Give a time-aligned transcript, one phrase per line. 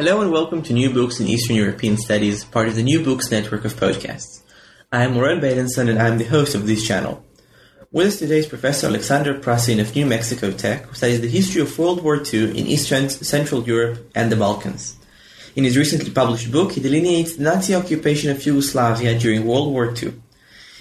[0.00, 3.30] Hello and welcome to New Books in Eastern European Studies, part of the New Books
[3.30, 4.40] network of podcasts.
[4.90, 7.22] I am Moran Badenson and I am the host of this channel.
[7.92, 11.60] With us today is Professor Alexander Prusin of New Mexico Tech, who studies the history
[11.60, 14.96] of World War II in Eastern Central Europe and the Balkans.
[15.54, 19.94] In his recently published book, he delineates the Nazi occupation of Yugoslavia during World War
[19.94, 20.14] II.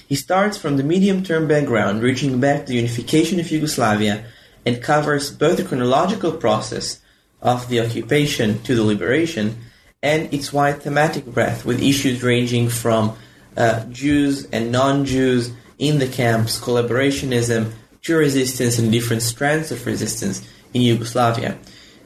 [0.08, 4.24] He starts from the medium-term background, reaching back to the unification of Yugoslavia,
[4.66, 7.02] and covers both the chronological process
[7.42, 9.58] of the occupation to the liberation
[10.02, 13.16] and its wide thematic breadth with issues ranging from
[13.58, 17.72] uh, Jews and non-Jews in the camps, collaborationism,
[18.04, 21.58] to resistance and different strands of resistance in Yugoslavia.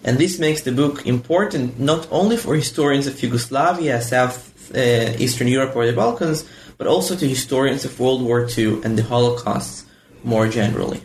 [0.04, 5.48] And this makes the book important not only for historians of Yugoslavia, South uh, Eastern
[5.48, 6.46] Europe, or the Balkans,
[6.78, 9.86] but also to historians of World War II and the Holocaust
[10.24, 11.02] more generally.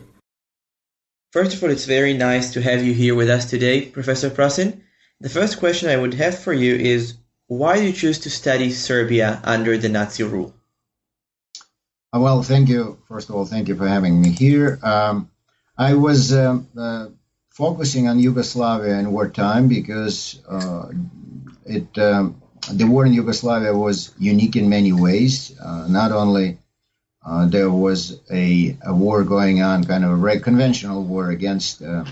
[1.30, 4.80] First of all, it's very nice to have you here with us today, Professor Prusin.
[5.20, 8.70] The first question I would have for you is why did you choose to study
[8.70, 10.54] Serbia under the Nazi rule?
[12.14, 12.98] Uh, well, thank you.
[13.08, 14.78] First of all, thank you for having me here.
[14.82, 15.30] Um,
[15.76, 17.08] I was um, uh,
[17.50, 20.88] focusing on Yugoslavia in wartime because uh,
[21.66, 22.40] it um,
[22.72, 25.52] the war in Yugoslavia was unique in many ways.
[25.60, 26.58] Uh, not only
[27.24, 32.04] uh, there was a, a, war going on, kind of a conventional war against uh,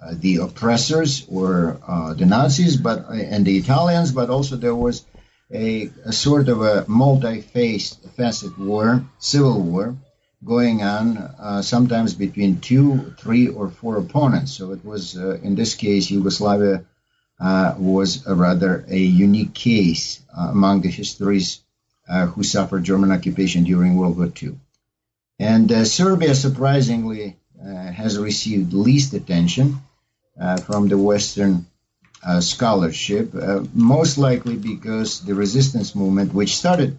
[0.00, 4.74] uh, the oppressors or uh, the Nazis, but uh, and the Italians, but also there
[4.74, 5.04] was
[5.52, 9.96] a, a sort of a multi-faced, facet war, civil war,
[10.44, 14.52] going on sometimes between two, three, or four opponents.
[14.52, 16.84] So it was, in this case, Yugoslavia
[17.40, 21.60] was a rather a unique case among the histories
[22.08, 24.56] who suffered German occupation during World War II.
[25.38, 29.78] And uh, Serbia, surprisingly, uh, has received least attention
[30.66, 31.66] from the Western
[32.40, 33.34] scholarship,
[33.74, 36.96] most likely because the resistance movement, which started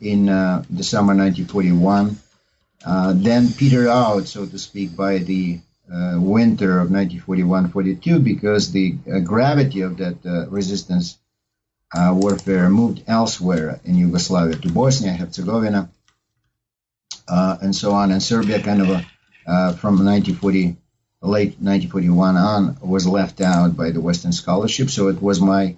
[0.00, 2.16] in the summer 1941,
[3.22, 5.60] then petered out, so to speak, by the
[5.92, 11.29] uh, winter of 1941-42 because the uh, gravity of that uh, resistance uh,
[11.94, 15.90] warfare moved elsewhere in Yugoslavia to Bosnia Herzegovina
[17.30, 18.10] uh, and so on.
[18.10, 19.06] And Serbia, kind of a,
[19.46, 20.76] uh, from 1940,
[21.22, 24.90] late 1941 on, was left out by the Western scholarship.
[24.90, 25.76] So it was my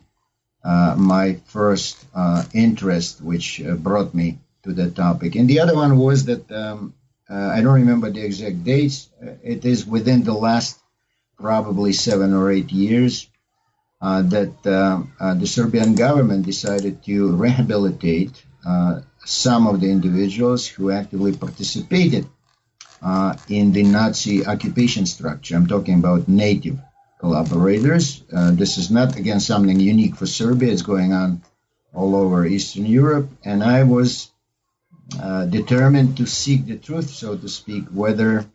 [0.65, 5.35] uh, my first uh, interest, which uh, brought me to that topic.
[5.35, 6.95] And the other one was that um,
[7.29, 9.09] I don't remember the exact dates.
[9.43, 10.79] It is within the last
[11.37, 13.32] probably seven or eight years uh,
[14.03, 18.45] that uh, uh, the Serbian government decided to rehabilitate
[19.25, 22.27] some of the individuals who actively participated
[23.49, 25.57] in the Nazi occupation structure.
[25.57, 26.79] I'm talking about native
[27.21, 28.23] collaborators.
[28.31, 30.73] this is not, again, something unique for Serbia.
[30.73, 31.43] It's going on
[31.95, 33.31] all over Eastern Europe.
[33.45, 34.33] And I was
[35.21, 38.47] uh, determined to seek the truth, so to speak, whether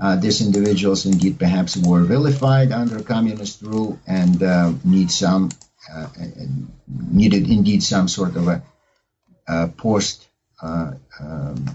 [0.00, 5.50] uh, these individuals indeed perhaps were vilified under communist rule and uh, need some
[5.92, 6.06] uh,
[6.88, 8.62] needed indeed some sort of a,
[9.46, 10.26] a post
[10.62, 11.66] uh, um,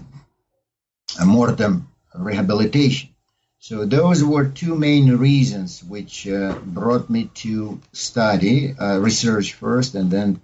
[1.20, 3.10] a mortem rehabilitation.
[3.58, 9.94] So those were two main reasons which uh, brought me to study uh, research first
[9.94, 10.40] and then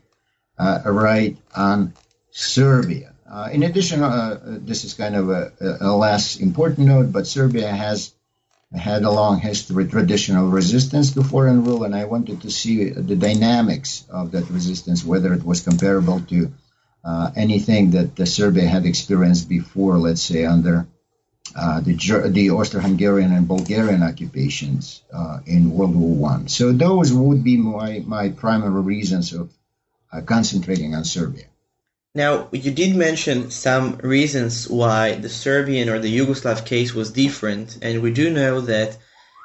[0.58, 1.94] write on
[2.30, 3.11] Serbia.
[3.32, 7.66] Uh, in addition, uh, this is kind of a, a, less important note, but Serbia
[7.66, 8.12] has
[8.76, 13.16] had a long history, traditional resistance to foreign rule, and I wanted to see the
[13.16, 16.52] dynamics of that resistance, whether it was comparable to
[17.04, 20.86] uh, anything that the Serbia had experienced before, let's say under
[21.56, 21.94] uh, the,
[22.30, 26.48] the Austro-Hungarian and Bulgarian occupations uh, in World War One.
[26.48, 29.50] So those would be my, my primary reasons of
[30.12, 31.44] uh, concentrating on Serbia.
[32.14, 37.78] Now, you did mention some reasons why the Serbian or the Yugoslav case was different,
[37.80, 38.98] and we do know that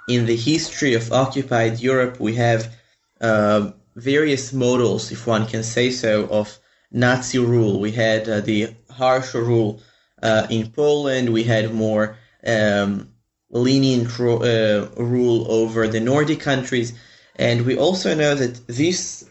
[0.09, 2.75] in the history of occupied Europe, we have
[3.21, 6.59] uh, various models, if one can say so, of
[6.91, 7.79] Nazi rule.
[7.79, 9.81] We had uh, the harsher rule
[10.21, 11.29] uh, in Poland.
[11.29, 13.13] We had more um,
[13.49, 16.91] lenient ro- uh, rule over the Nordic countries,
[17.37, 19.23] and we also know that these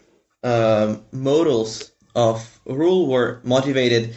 [0.43, 4.15] um, models of rule were motivated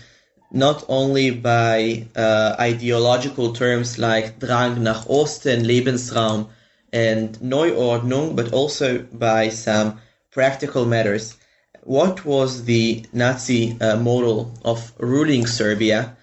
[0.50, 6.48] not only by uh, ideological terms like Drang nach Osten, Lebensraum,
[6.92, 10.00] and Neuordnung, but also by some
[10.32, 11.36] practical matters.
[11.84, 16.16] What was the Nazi uh, model of ruling Serbia,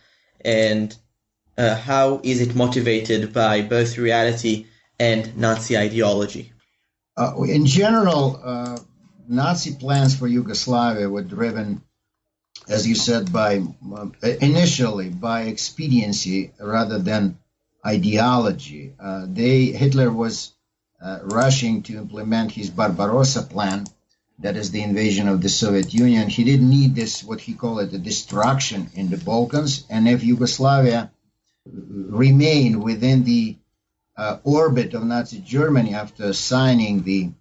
[0.44, 0.96] and
[1.58, 4.66] uh, how is it motivated by both reality
[5.00, 6.52] and Nazi ideology?
[7.16, 8.78] Uh, in general, uh,
[9.28, 11.82] Nazi plans for Yugoslavia were driven,
[12.68, 13.62] as you said, by
[13.94, 14.08] uh,
[14.42, 17.38] initially by expediency rather than
[17.86, 18.94] ideology.
[19.00, 20.54] Uh, they Hitler was
[21.02, 23.86] uh, rushing to implement his Barbarossa plan,
[24.40, 26.30] that is the invasion of the Soviet Union.
[26.30, 29.86] He didn't need this, what he called it, the destruction in the Balkans.
[29.90, 31.12] And if Yugoslavia
[31.66, 33.58] remained within the
[34.16, 37.32] uh, orbit of Nazi Germany after signing the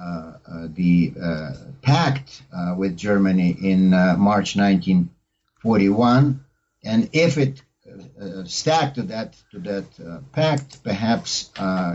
[0.00, 1.52] Uh, the uh,
[1.82, 6.44] pact uh, with Germany in uh, March 1941,
[6.82, 7.60] and if it
[8.46, 9.84] stuck to that to that
[10.32, 11.50] pact, perhaps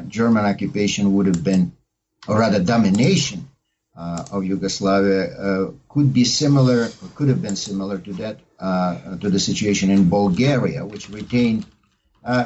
[0.08, 1.72] German occupation would have been,
[2.28, 3.50] or rather domination
[3.98, 9.30] uh, of Yugoslavia uh, could be similar, could have been similar to that, uh, to
[9.30, 11.66] the situation in Bulgaria, which retained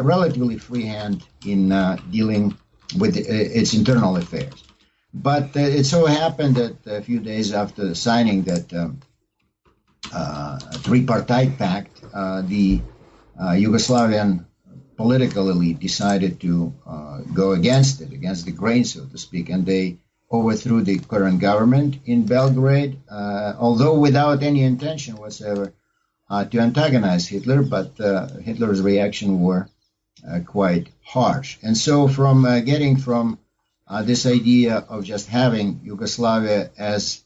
[0.01, 1.69] relatively free hand in
[2.09, 2.57] dealing
[2.98, 4.63] with its internal affairs.
[5.13, 9.01] But uh, it so happened that a few days after the signing that um,
[10.13, 12.81] uh, tripartite pact, uh, the
[13.39, 14.45] uh, Yugoslavian
[14.95, 19.65] political elite decided to uh, go against it, against the grain, so to speak, and
[19.65, 19.97] they
[20.31, 25.73] overthrew the current government in Belgrade, uh, although without any intention whatsoever
[26.49, 27.91] to antagonize Hitler, but
[28.41, 29.67] Hitler's reaction were
[30.45, 31.57] quite harsh.
[31.61, 33.37] And so, from getting from
[33.91, 37.21] uh, this idea of just having Yugoslavia as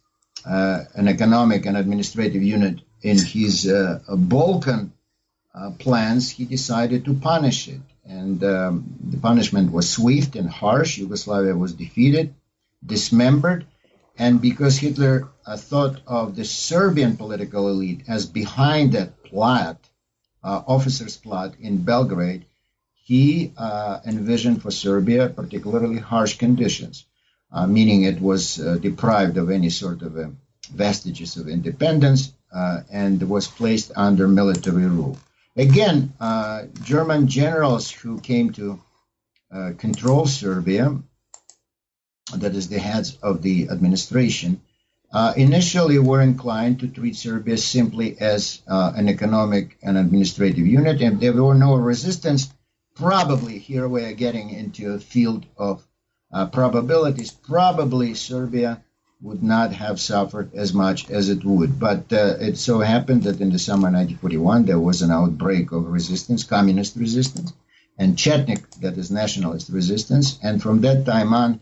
[0.45, 4.91] uh, an economic and administrative unit in his uh, Balkan
[5.53, 7.81] uh, plans, he decided to punish it.
[8.03, 10.97] And um, the punishment was swift and harsh.
[10.97, 12.33] Yugoslavia was defeated,
[12.83, 13.67] dismembered.
[14.17, 19.77] And because Hitler uh, thought of the Serbian political elite as behind that plot,
[20.43, 22.45] uh, officers' plot in Belgrade,
[23.05, 27.05] he uh, envisioned for Serbia particularly harsh conditions,
[27.51, 30.29] uh, meaning it was uh, deprived of any sort of uh,
[30.73, 35.19] vestiges of independence uh, and was placed under military rule.
[35.55, 38.81] Again, uh, German generals who came to
[39.77, 40.97] control Serbia,
[42.35, 44.59] that is, the heads of the administration,
[45.37, 51.33] initially were inclined to treat Serbia simply as an economic and administrative unit, and there
[51.33, 52.51] were no resistance
[52.95, 55.85] probably here we are getting into a field of
[56.31, 57.31] uh, probabilities.
[57.31, 58.83] Probably Serbia
[59.21, 61.79] would not have suffered as much as it would.
[61.79, 65.87] But uh, it so happened that in the summer 1941 there was an outbreak of
[65.87, 67.53] resistance, communist resistance,
[67.97, 70.39] and Chetnik, that is nationalist resistance.
[70.41, 71.61] And from that time on,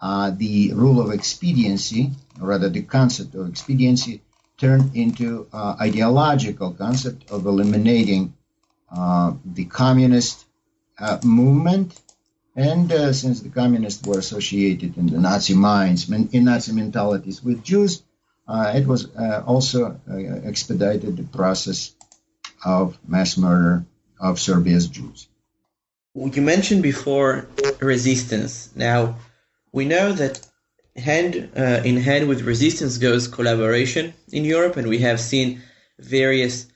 [0.00, 4.22] uh, the rule of expediency, or rather the concept of expediency,
[4.58, 8.34] turned into uh, ideological concept of eliminating
[8.90, 10.44] uh, the communist
[11.24, 11.98] movement.
[12.54, 17.64] And uh, since the communists were associated in the Nazi minds, in Nazi mentalities with
[17.64, 18.02] Jews,
[18.46, 21.94] uh, it was uh, also uh, expedited the process
[22.64, 23.86] of mass murder
[24.20, 25.28] of Serbia's Jews.
[26.14, 27.48] You mentioned before
[27.80, 28.70] resistance.
[28.76, 29.16] Now,
[29.72, 30.46] we know that
[30.94, 35.62] hand uh, in hand with resistance goes collaboration in Europe, and we have seen
[35.98, 36.66] various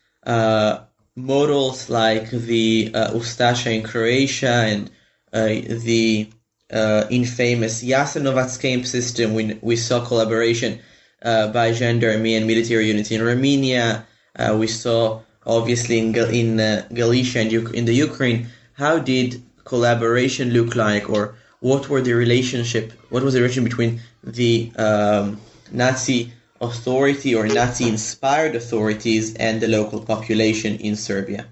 [1.16, 4.90] models like the uh, Ustasha in Croatia and
[5.32, 5.46] uh,
[5.84, 6.28] the
[6.70, 10.78] uh, infamous Jasenovac camp system, we, we saw collaboration
[11.22, 14.06] uh, by gendarmerie and military units in Romania.
[14.36, 18.48] Uh, we saw obviously in, in uh, Galicia and U- in the Ukraine.
[18.74, 22.92] How did collaboration look like, or what were the relationship?
[23.08, 25.40] What was the relation between the um,
[25.72, 31.46] Nazi authority or Nazi inspired authorities and the local population in Serbia?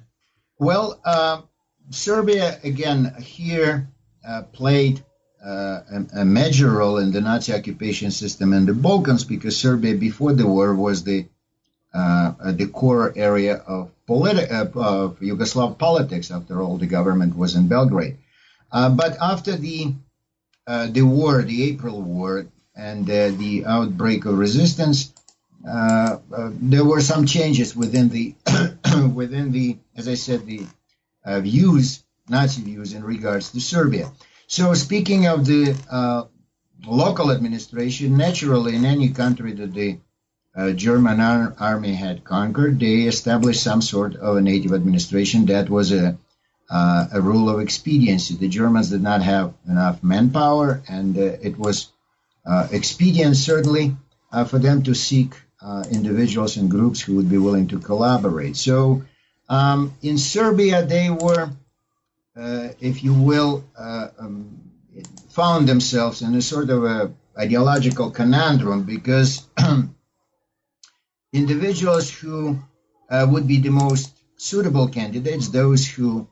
[0.58, 1.42] Well, uh,
[1.90, 3.88] Serbia, again, here
[4.26, 5.04] uh, played
[5.44, 5.80] uh,
[6.14, 10.32] a, a, major role in the Nazi occupation system in the Balkans because Serbia, before
[10.32, 11.26] the war, was the
[11.92, 16.32] uh, the core area of, politi- of Yugoslav politics.
[16.32, 18.16] After all, the government was in Belgrade.
[18.72, 19.94] but after the
[20.66, 22.46] the war, the April War,
[22.76, 25.12] and the outbreak of resistance,
[25.66, 28.34] uh, uh, there were some changes within the
[29.14, 30.66] within the, as I said, the
[31.24, 34.12] uh, views, Nazi views in regards to Serbia.
[34.46, 36.24] So, speaking of the uh,
[36.86, 39.98] local administration, naturally, in any country that the
[40.54, 45.46] uh, German ar- army had conquered, they established some sort of a native administration.
[45.46, 46.18] That was a
[46.70, 48.34] a rule of expediency.
[48.34, 51.92] The Germans did not have enough manpower, and it was
[52.46, 53.96] expedient, certainly,
[54.46, 55.34] for them to seek
[55.64, 58.56] uh, individuals and groups who would be willing to collaborate.
[58.56, 59.04] So
[59.48, 61.50] um, in Serbia, they were,
[62.36, 64.60] uh, if you will, uh, um,
[65.30, 69.46] found themselves in a sort of a ideological conundrum because
[71.32, 72.58] individuals who
[73.10, 76.28] uh, would be the most suitable candidates, those who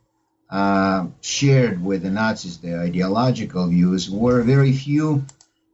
[0.51, 5.25] uh, shared with the Nazis their ideological views, were very few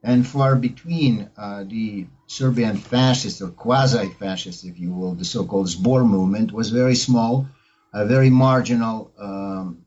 [0.02, 1.30] and far between.
[1.36, 6.94] Uh, the Serbian fascists or quasi-fascists, if you will, the so-called Zbor movement was very
[6.94, 7.48] small,
[7.92, 9.82] uh, very marginal um,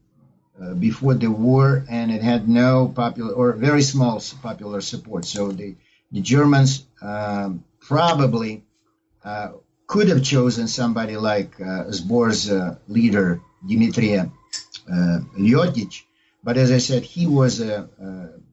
[0.61, 5.25] uh, before the war, and it had no popular or very small popular support.
[5.25, 5.75] So the
[6.11, 8.63] the Germans um, probably
[9.23, 9.51] uh,
[9.87, 14.27] could have chosen somebody like uh, Zbor's uh, leader Dmitry uh,
[15.37, 16.03] Ljotić,
[16.43, 17.87] but as I said, he was a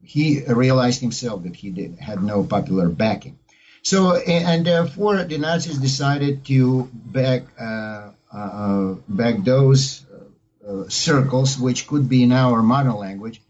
[0.08, 3.38] he realized himself that he did, had no popular backing.
[3.82, 10.04] So, and therefore, the Nazis decided to back uh, uh, back those
[10.66, 13.40] uh, circles, which could be in our modern language,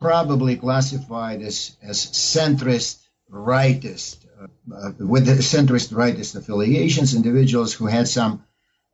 [0.00, 2.98] probably classified as as centrist
[3.30, 8.44] rightist, uh, with the centrist rightist affiliations, individuals who had some.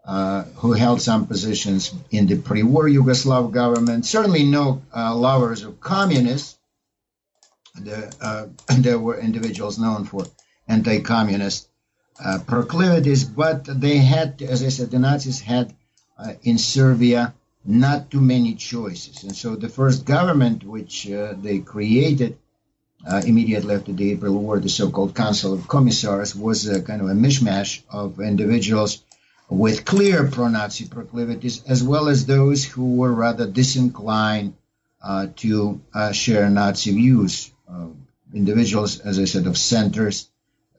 [0.07, 4.07] Uh, who held some positions in the pre-war Yugoslav government.
[4.07, 6.57] Certainly, no uh, lovers of communists,
[7.75, 8.47] the, uh,
[8.79, 10.25] there were individuals known for
[10.69, 11.69] anti-communist
[12.25, 15.75] uh, proclivities, but they had, as I said, the Nazis had
[16.17, 17.35] uh, in Serbia
[17.65, 22.39] not too many choices, and so the first government which uh, they created
[23.05, 27.09] uh, immediately after the April War, the so-called Council of Commissars, was a kind of
[27.09, 29.03] a mishmash of individuals
[29.49, 34.55] with clear pro-Nazi proclivities, as well as those who were rather disinclined
[35.03, 35.81] uh, to
[36.13, 37.53] share Nazi views.
[37.69, 37.87] Uh,
[38.35, 40.29] individuals, as I said, of centers,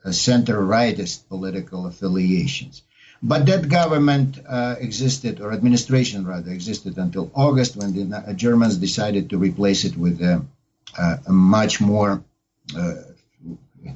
[0.03, 2.83] uh, center rightist political affiliations.
[3.23, 9.29] But that government uh, existed, or administration rather, existed until August when the Germans decided
[9.29, 10.45] to replace it with a,
[10.97, 12.23] a much more,
[12.77, 12.93] uh,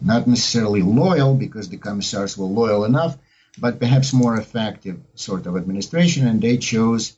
[0.02, 3.18] not necessarily loyal, because the commissars were loyal enough,
[3.58, 6.28] but perhaps more effective sort of administration.
[6.28, 7.18] And they chose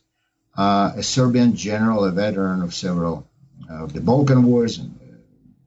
[0.56, 3.26] uh, a Serbian general, a veteran of several
[3.68, 4.98] of the Balkan Wars and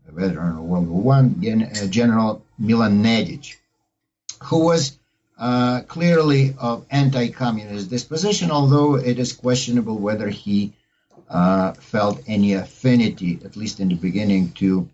[0.08, 3.56] a veteran of World War One, uh, General Milan Nedic,
[4.44, 4.98] who was
[5.38, 10.74] uh, clearly of anti-communist disposition, although it is questionable whether he
[11.30, 14.90] uh, felt any affinity, at least in the beginning, to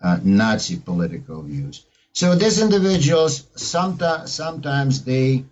[0.00, 1.84] uh, Nazi political views.
[2.12, 5.44] So these individuals, sometimes, sometimes they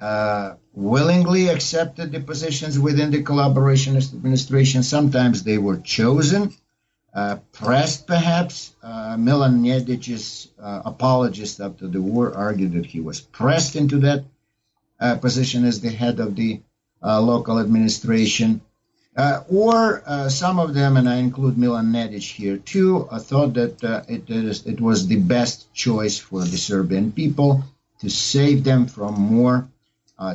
[0.00, 4.82] uh, willingly accepted the positions within the collaborationist administration.
[4.82, 6.52] Sometimes they were chosen
[7.14, 8.74] uh, pressed perhaps.
[8.82, 14.24] Uh, Milan Nedic's uh, apologist after the war argued that he was pressed into that
[15.00, 16.60] uh, position as the head of the
[17.02, 18.60] uh, local administration.
[19.16, 24.04] Uh, or some of them, and I include Milan Nedic here too, I thought that
[24.08, 27.62] it, is, it was the best choice for the Serbian people
[28.00, 29.68] to save them from more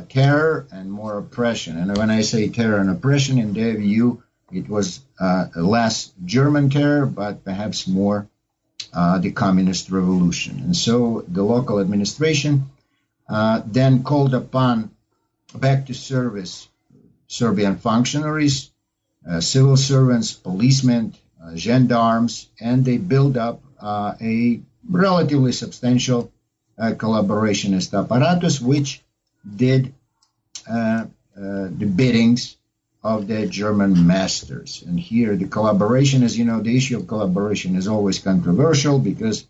[0.08, 1.76] terror and more oppression.
[1.76, 6.70] And when I say terror and oppression, in their view, it was uh, less German
[6.70, 8.28] terror, but perhaps more
[8.92, 10.60] uh, the communist revolution.
[10.60, 12.70] And so the local administration
[13.28, 14.90] uh, then called upon
[15.54, 16.68] back to service
[17.30, 18.72] Serbian functionaries,
[19.24, 26.32] uh, civil servants, policemen, uh, gendarmes, and they build up uh, a relatively substantial
[26.78, 29.02] collaborationist apparatus, which
[29.44, 29.92] did
[30.66, 32.56] the biddings
[33.04, 34.82] of their German masters.
[34.86, 39.46] And here, the collaboration, as you know, the issue of collaboration is always controversial because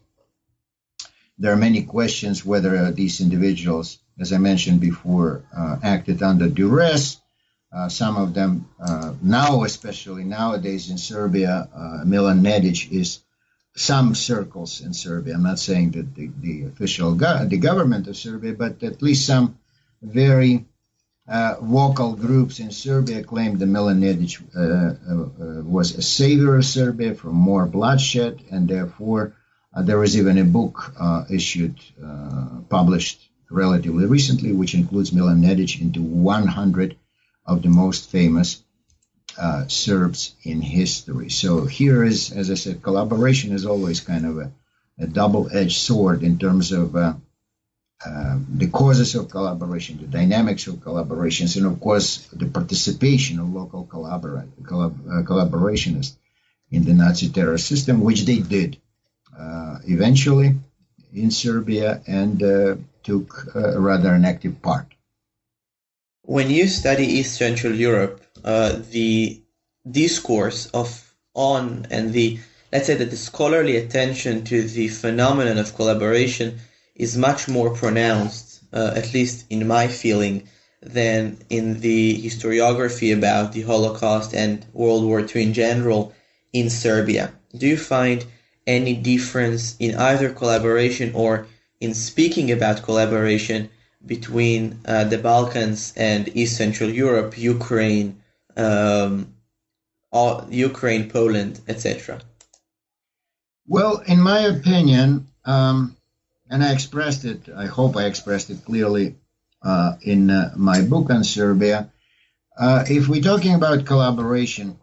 [1.38, 6.48] there are many questions whether uh, these individuals, as I mentioned before, uh, acted under
[6.48, 7.20] duress,
[7.72, 13.20] Uh, some of them uh, now, especially nowadays in Serbia, uh, Milan Nedic is
[13.76, 15.34] some circles in Serbia.
[15.34, 19.24] I'm not saying that the, the official go- the government of Serbia, but at least
[19.24, 19.56] some
[20.02, 20.64] very
[21.28, 27.14] uh, vocal groups in Serbia claim that Milan Nedic uh, was a savior of Serbia
[27.14, 29.36] from more bloodshed, and therefore
[29.84, 30.92] there was even a book
[31.30, 31.78] issued,
[32.68, 36.96] published relatively recently, which includes Milan Nedic into 100
[37.50, 38.62] of the most famous
[39.36, 41.30] uh, Serbs in history.
[41.30, 44.52] So here is, as I said, collaboration is always kind of a,
[44.98, 47.14] a double-edged sword in terms of uh,
[48.06, 53.52] uh, the causes of collaboration, the dynamics of collaborations, and of course the participation of
[53.52, 56.16] local collabor- collab- uh, collaborationists
[56.70, 58.78] in the Nazi terror system, which they did
[59.38, 60.54] uh, eventually
[61.12, 64.86] in Serbia and uh, took rather an active part.
[66.30, 69.42] When you study East Central Europe, uh, the
[69.90, 72.38] discourse of on and the
[72.70, 76.60] let's say that the scholarly attention to the phenomenon of collaboration
[76.94, 80.44] is much more pronounced, uh, at least in my feeling,
[80.80, 86.14] than in the historiography about the Holocaust and World War II in general
[86.52, 87.32] in Serbia.
[87.58, 88.24] Do you find
[88.68, 91.48] any difference in either collaboration or
[91.80, 93.68] in speaking about collaboration
[94.04, 98.22] between uh, the Balkans and East Central Europe, Ukraine,
[98.56, 99.34] um,
[100.10, 102.20] all, Ukraine, Poland, etc.
[103.66, 105.96] Well, in my opinion, um,
[106.48, 109.16] and I expressed it, I hope I expressed it clearly
[109.62, 111.90] uh, in uh, my book on Serbia.
[112.58, 114.78] Uh, if we're talking about collaboration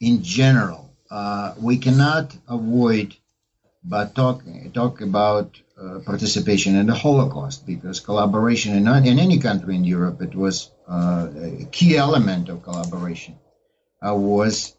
[0.00, 3.14] in general, uh, we cannot avoid
[3.84, 4.42] but talk
[4.72, 10.22] talk about uh, participation in the Holocaust because collaboration in, in any country in Europe
[10.22, 11.28] it was uh,
[11.62, 13.38] a key element of collaboration
[14.06, 14.74] uh, was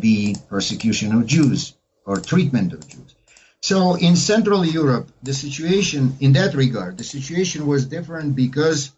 [0.00, 1.74] the persecution of Jews
[2.06, 3.14] or treatment of Jews.
[3.60, 8.92] So in Central Europe, the situation in that regard, the situation was different because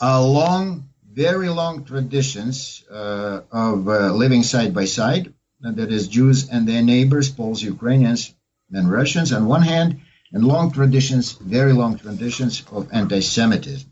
[0.00, 6.48] a long, very long traditions uh, of uh, living side by side that is Jews
[6.48, 8.34] and their neighbors, Poles, Ukrainians,
[8.72, 10.00] and Russians on one hand,
[10.32, 13.88] and long traditions, very long traditions of anti-Semitism.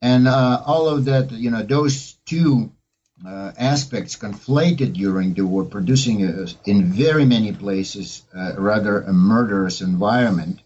[0.00, 2.72] And uh, all of that, you know, those two
[3.26, 9.12] uh, aspects conflated during the war, producing a, in very many places uh, rather a
[9.12, 10.60] murderous environment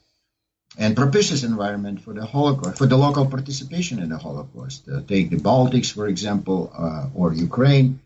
[0.79, 4.89] and propitious environment for the Holocaust, for the local participation in the Holocaust.
[4.89, 8.01] Uh, take the Baltics, for example, uh, or Ukraine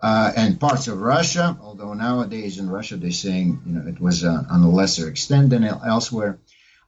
[0.00, 4.24] uh, and parts of Russia, although nowadays in Russia they're saying you know it was
[4.24, 6.38] uh, on a lesser extent than elsewhere.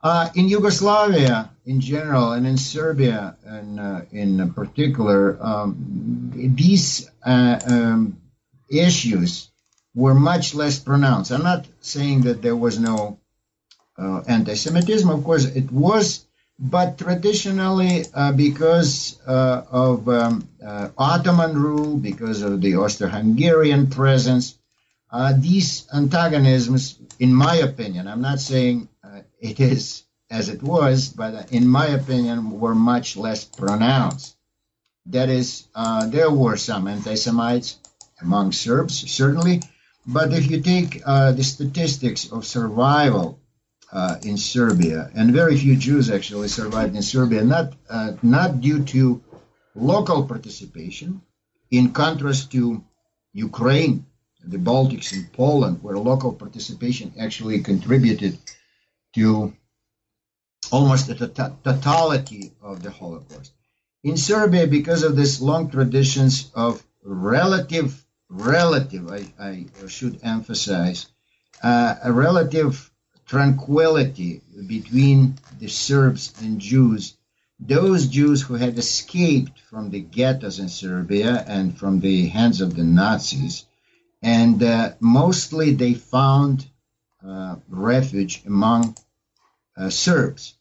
[0.03, 7.61] Uh, in Yugoslavia in general, and in Serbia and uh, in particular, um, these uh,
[7.67, 8.21] um,
[8.71, 9.51] issues
[9.95, 11.33] were much less pronounced.
[11.33, 13.19] I'm not saying that there was no
[13.99, 15.11] uh, anti-Semitism.
[15.11, 16.25] Of course, it was
[16.61, 24.59] but traditionally, uh, because uh, of um, uh, Ottoman rule, because of the Austro-Hungarian presence,
[25.11, 31.09] uh, these antagonisms, in my opinion, I'm not saying uh, it is as it was,
[31.09, 34.37] but uh, in my opinion, were much less pronounced.
[35.07, 35.67] That is,
[36.09, 37.79] there were some anti-Semites
[38.21, 39.63] among Serbs, certainly,
[40.07, 43.40] but if you take the statistics of survival
[43.93, 48.85] uh, in Serbia, and very few Jews actually survived in Serbia, not uh, not due
[48.85, 49.23] to
[49.75, 51.23] local participation,
[51.71, 52.85] in contrast to
[53.33, 54.07] Ukraine,
[54.45, 58.39] the Baltics, and Poland, where local participation actually contributed
[59.15, 59.53] to
[60.71, 61.29] almost the
[61.65, 63.53] totality of the Holocaust.
[64.03, 71.07] In Serbia, because of this long traditions of relative, relative, I, I should emphasize,
[71.63, 72.90] uh, a relative
[73.31, 77.15] tranquility between the Serbs and Jews.
[77.61, 82.75] Those Jews who had escaped from the ghettos in Serbia and from the hands of
[82.75, 83.67] the Nazis,
[84.21, 86.67] and uh, mostly they found
[87.25, 88.97] uh, refuge among
[89.77, 90.55] uh, Serbs.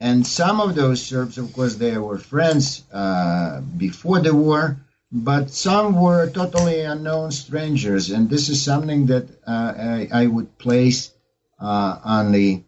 [0.00, 4.80] And some of those Serbs, of course, they were friends uh, before the war,
[5.12, 8.10] but some were totally unknown strangers.
[8.10, 11.12] And this is something that uh, I, I would place
[11.60, 12.62] on the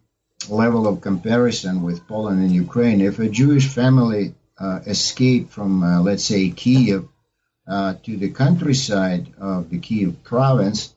[0.49, 6.01] level of comparison with Poland and Ukraine, if a Jewish family uh, escaped from, uh,
[6.01, 7.07] let's say, Kiev
[7.67, 10.93] uh, to the countryside of the Kiev province,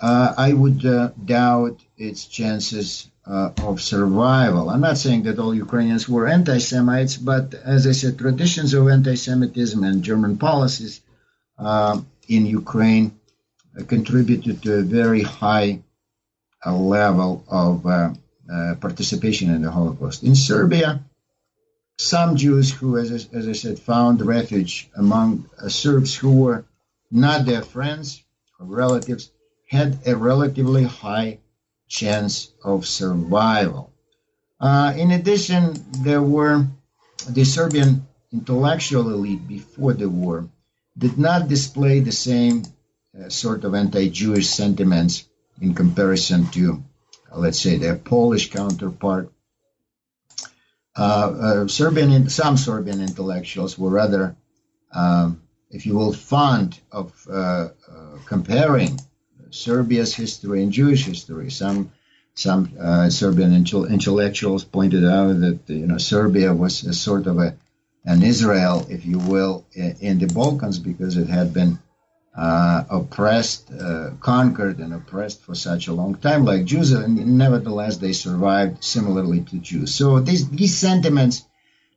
[0.00, 4.70] uh, I would uh, doubt its chances uh, of survival.
[4.70, 8.88] I'm not saying that all Ukrainians were anti Semites, but as I said, traditions of
[8.88, 11.00] anti Semitism and German policies
[11.58, 13.18] uh, in Ukraine
[13.78, 15.80] uh, contributed to a very high
[16.64, 17.82] uh, level of
[18.80, 20.22] participation in the Holocaust.
[20.22, 21.00] In Serbia,
[21.98, 26.64] some Jews who, as I, as I said, found refuge among Serbs who were
[27.10, 28.22] not their friends
[28.58, 29.30] or relatives
[29.68, 31.38] had a relatively high
[31.88, 33.92] chance of survival.
[34.60, 36.66] Uh, in addition, there were
[37.28, 40.48] the Serbian intellectual elite before the war
[40.96, 42.62] did not display the same
[43.18, 45.28] uh, sort of anti-Jewish sentiments
[45.60, 46.82] in comparison to,
[47.32, 49.30] uh, let's say, their Polish counterpart.
[50.96, 54.36] Uh, uh, Serbian, some Serbian intellectuals were rather,
[54.92, 57.12] um, if you will, fond of
[58.26, 58.98] comparing
[59.50, 61.50] Serbia's history and Jewish history.
[61.50, 61.90] Some
[62.36, 67.56] some uh, Serbian intellectuals pointed out that you know Serbia was a sort of a
[68.04, 71.78] an Israel, if you will, in the Balkans because it had been
[72.36, 77.98] uh, oppressed, uh, conquered, and oppressed for such a long time, like Jews, and nevertheless
[77.98, 79.94] they survived similarly to Jews.
[79.94, 81.44] So these these sentiments,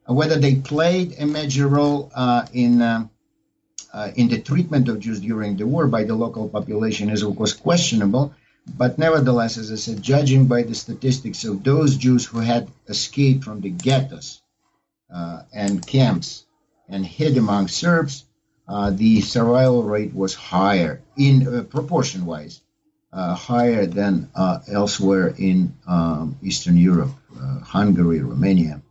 [0.06, 3.10] whether they played a major role uh, in um,
[3.92, 7.36] uh, in the treatment of Jews during the war by the local population is, of
[7.36, 8.34] course, questionable.
[8.78, 13.44] But nevertheless, as I said, judging by the statistics of those Jews who had escaped
[13.44, 14.42] from the ghettos
[15.12, 16.46] uh, and camps
[16.90, 18.26] and hid among Serbs,
[18.68, 22.62] uh, the survival rate was higher in uh, proportion wise,
[23.14, 27.12] uh, higher than uh, elsewhere in um, Eastern Europe,
[27.64, 28.82] Hungary, Romania,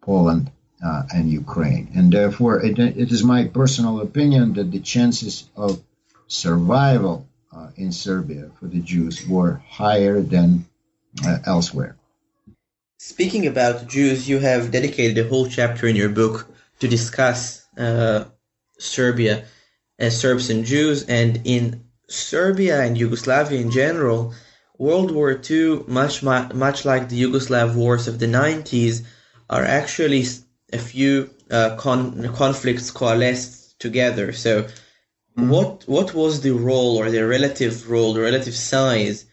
[0.00, 0.50] Poland,
[0.84, 1.90] uh, and Ukraine.
[1.94, 5.82] And therefore, it, it is my personal opinion that the chances of
[6.26, 10.66] survival uh, in Serbia for the Jews were higher than
[11.26, 11.96] uh, elsewhere.
[12.98, 16.46] Speaking about Jews, you have dedicated a whole chapter in your book
[16.80, 18.24] to discuss uh,
[18.80, 19.44] Serbia
[19.98, 24.34] as Serbs and Jews, and in Serbia and Yugoslavia in general,
[24.78, 29.02] World War II, much much like the Yugoslav wars of the 90s,
[29.48, 30.24] are actually
[30.72, 34.32] a few uh, con- conflicts coalesced together.
[34.32, 35.50] So, mm-hmm.
[35.50, 39.26] what what was the role or the relative role, the relative size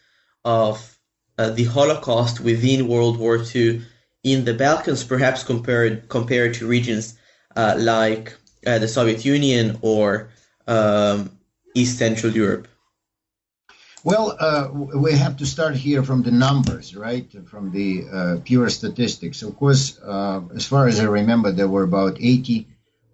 [0.43, 0.99] of
[1.37, 3.81] uh, the Holocaust within World War II
[4.23, 7.17] in the Balkans, perhaps compared compared to regions
[7.55, 8.35] uh, like
[8.67, 10.29] uh, the Soviet Union or
[10.67, 11.31] um,
[11.73, 12.67] East Central Europe?
[14.03, 17.27] Well, uh, we have to start here from the numbers, right?
[17.47, 19.41] From the uh, pure statistics.
[19.41, 22.67] Of course, uh, as far as I remember, there were about 80,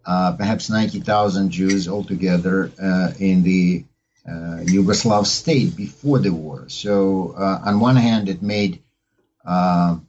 [0.06, 3.86] uh, perhaps 90,000 Jews altogether uh, in the
[4.28, 6.70] Yugoslav state before the war.
[6.70, 8.82] So, on one hand, it made
[9.44, 10.00] the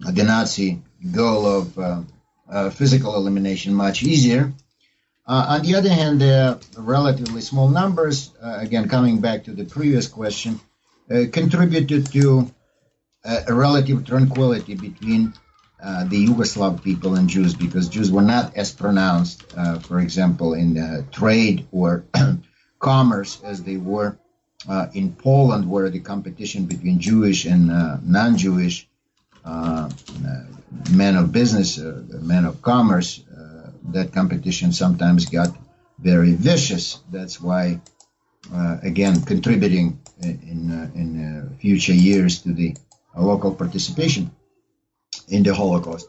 [0.00, 0.82] Nazi
[1.12, 4.52] goal of physical elimination much easier.
[5.28, 9.64] Uh, on the other hand, the relatively small numbers, uh, again coming back to the
[9.64, 10.60] previous question,
[11.10, 12.48] uh, contributed to
[13.24, 15.34] uh, a relative tranquility between
[15.82, 20.54] uh, the Yugoslav people and Jews because Jews were not as pronounced, uh, for example,
[20.54, 22.04] in trade or
[22.78, 24.16] commerce as they were
[24.94, 27.66] in Poland, where the competition between Jewish and
[28.04, 28.88] non-Jewish
[29.44, 33.22] men of business, men of commerce,
[33.92, 35.56] that competition sometimes got
[35.98, 37.00] very vicious.
[37.10, 37.80] That's why,
[38.52, 42.76] uh, again, contributing in uh, in uh, future years to the
[43.16, 44.30] local participation
[45.28, 46.08] in the Holocaust.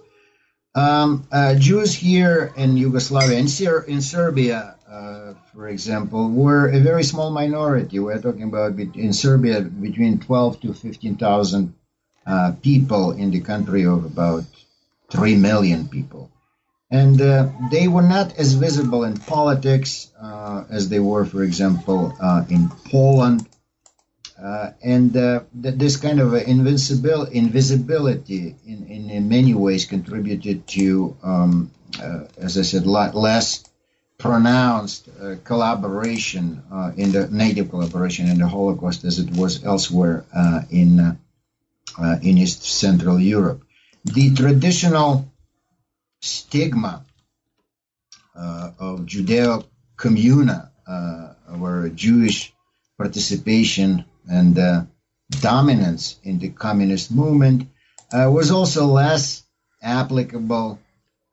[0.76, 6.80] Um, uh, Jews here in Yugoslavia, and Ser- in Serbia, uh, for example, were a
[6.80, 7.98] very small minority.
[7.98, 11.74] We're talking about in Serbia between 12 to 15,000
[12.28, 14.44] uh, people in the country of about
[15.10, 16.30] 3 million people
[16.90, 22.16] and uh, they were not as visible in politics uh, as they were, for example,
[22.22, 23.48] uh, in Poland.
[24.42, 30.68] Uh, and uh, th- this kind of invincible invisibility in, in, in, many ways contributed
[30.68, 31.72] to, um,
[32.02, 33.64] uh, as I said, lot less
[34.20, 35.10] pronounced
[35.44, 36.64] collaboration
[36.98, 40.26] in the native collaboration in the Holocaust as it was elsewhere
[40.72, 41.20] in
[42.24, 43.64] in East Central Europe.
[44.06, 45.30] The traditional
[46.22, 47.06] stigma
[48.36, 49.66] uh, of Judeo
[49.98, 51.28] communa, uh,
[51.58, 52.54] where Jewish
[52.98, 54.84] participation and uh,
[55.30, 57.70] dominance in the communist movement
[58.14, 59.44] uh, was also less
[59.82, 60.80] applicable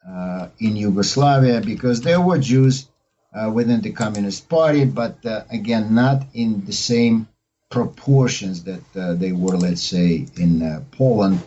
[0.09, 2.89] uh, in Yugoslavia because there were Jews
[3.33, 5.19] uh, within the Communist Party, but
[5.51, 7.29] again, not in the same
[7.71, 11.43] proportions that they were, let's say, in Poland,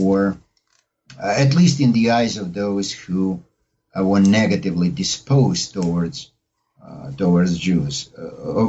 [0.00, 0.36] or
[1.22, 3.42] Uh, at least in the eyes of those who
[3.96, 6.30] uh, were negatively disposed towards
[6.84, 8.10] uh, towards Jews.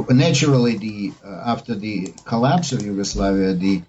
[0.08, 3.82] naturally, the after the collapse of Yugoslavia, the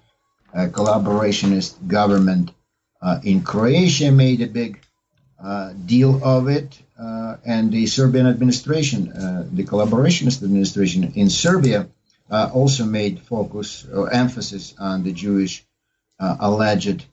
[0.54, 2.52] collaborationist government
[3.24, 4.82] in Croatia made a big
[5.39, 11.88] uh, deal of it, uh, and the Serbian administration, uh, the collaborationist administration in Serbia,
[12.30, 15.63] also made focus or emphasis on the Jewish
[16.20, 17.06] alleged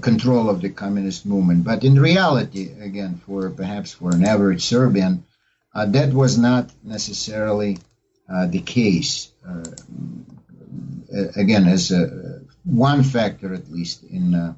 [0.00, 1.64] control of the communist movement.
[1.64, 5.24] But in reality, again, for perhaps for an average Serbian,
[5.74, 7.78] that was not necessarily
[8.28, 9.30] the case.
[11.36, 14.56] again, as a, one factor at least in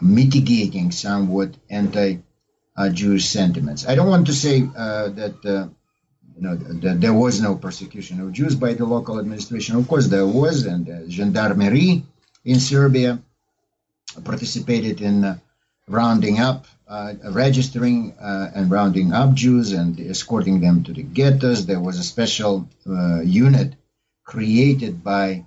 [0.00, 3.86] mitigating somewhat anti-Jewish sentiments.
[3.86, 5.68] I don't want to say uh, that uh,
[6.36, 9.76] you know that there was no persecution of Jews by the local administration.
[9.76, 12.02] Of course, there was, and uh, gendarmerie
[12.44, 13.18] in Serbia
[14.24, 15.40] participated in
[15.88, 21.66] rounding up, uh, registering uh, and rounding up Jews and escorting them to the ghettos.
[21.66, 23.74] There was a special uh, unit
[24.24, 25.44] created by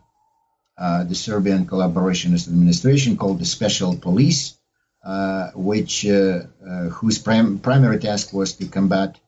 [0.77, 4.57] uh, the Serbian collaborationist administration called the Special Police,
[5.05, 9.19] uh, which uh, uh, whose prim- primary task was to combat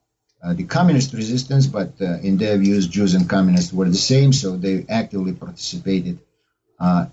[0.44, 1.68] uh, the communist resistance.
[1.68, 6.20] But in their views, Jews and communists were the same, so they actively participated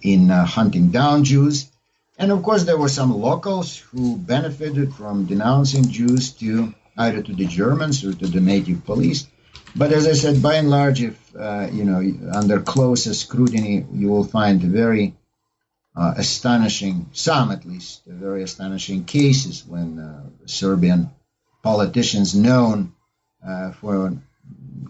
[0.03, 1.72] in hunting down Jews.
[2.19, 7.33] And of course, there were some locals who benefited from denouncing Jews to either to
[7.33, 9.27] the Germans or to the native police.
[9.75, 12.01] But as I said, by and large, if uh, you know
[12.33, 15.15] under closer scrutiny, you will find very
[15.97, 21.11] uh, astonishing, some at least, very astonishing cases when uh, Serbian
[21.63, 22.93] politicians known
[23.47, 24.19] uh, for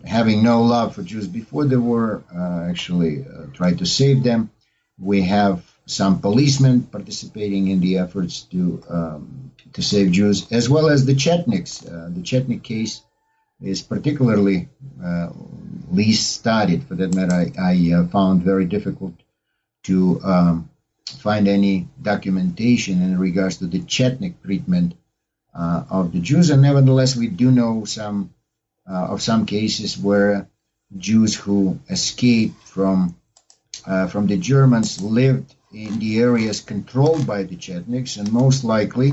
[0.04, 4.50] having no love for Jews before the war uh, actually tried to save them.
[4.98, 10.88] We have some policemen participating in the efforts to um, to save Jews, as well
[10.88, 11.80] as the Chetniks.
[11.80, 13.02] the Chetnik case
[13.62, 14.68] is particularly
[15.02, 15.28] uh,
[15.90, 16.84] least studied.
[16.84, 19.14] For that matter, I, I uh, found very difficult
[19.84, 20.70] to um,
[21.18, 24.94] find any documentation in regards to the Chetnik treatment
[25.54, 28.34] uh, of the Jews, and nevertheless, we do know some
[28.90, 30.48] uh, of some cases where
[30.96, 33.16] Jews who escaped from
[33.86, 39.12] uh, from the Germans lived in the areas controlled by the Chetniks, and most likely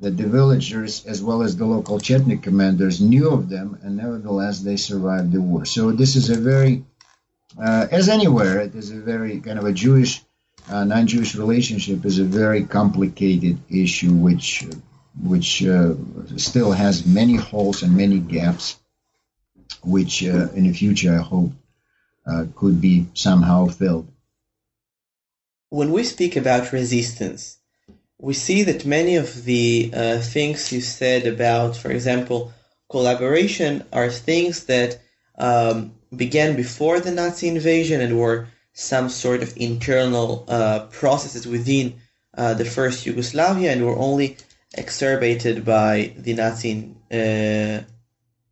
[0.00, 4.60] that the villagers as well as the local Chetnik commanders knew of them, and nevertheless
[4.60, 5.64] they survived the war.
[5.64, 6.84] So this is a very,
[7.58, 10.22] uh, as anywhere, it is a very kind of a Jewish,
[10.70, 14.66] uh, non-Jewish relationship is a very complicated issue, which
[15.22, 15.94] which uh,
[16.36, 18.78] still has many holes and many gaps,
[19.82, 21.52] which uh, in the future I hope
[22.24, 24.06] uh, could be somehow filled.
[25.70, 27.58] When we speak about resistance,
[28.18, 32.52] we see that many of the uh, things you said about, for example,
[32.90, 35.00] collaboration are things that
[35.38, 42.00] um, began before the Nazi invasion and were some sort of internal uh, processes within
[42.36, 44.36] uh, the first Yugoslavia and were only
[44.74, 47.80] exacerbated by the Nazi uh,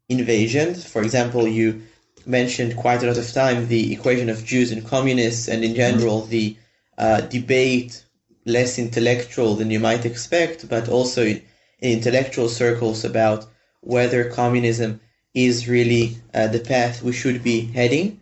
[0.09, 0.75] invasion.
[0.75, 1.83] For example, you
[2.27, 6.23] mentioned quite a lot of time the equation of Jews and communists, and in general
[6.23, 6.57] the
[6.99, 8.05] uh, debate
[8.45, 11.43] less intellectual than you might expect, but also in
[11.81, 13.47] intellectual circles about
[13.81, 15.01] whether communism
[15.35, 18.21] is really uh, the path we should be heading.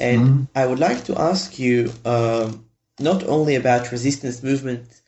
[0.00, 0.42] And mm-hmm.
[0.54, 2.66] I would like to ask you um,
[2.98, 5.02] not only about resistance movements,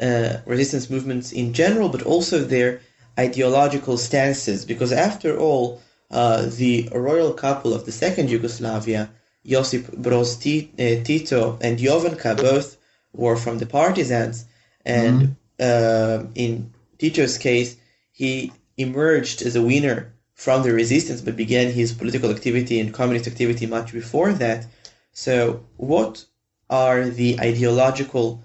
[0.00, 2.80] uh, resistance movements in general, but also their
[3.18, 5.80] ideological stances, because after all,
[6.10, 9.10] uh, the royal couple of the second Yugoslavia,
[9.44, 12.76] Josip Broz uh, Tito and Jovanka, both
[13.12, 14.44] were from the partisans,
[14.84, 16.26] and mm-hmm.
[16.26, 17.76] uh, in Tito's case,
[18.12, 23.26] he emerged as a winner from the resistance, but began his political activity and communist
[23.26, 24.66] activity much before that.
[25.12, 26.24] So, what
[26.70, 28.42] are the ideological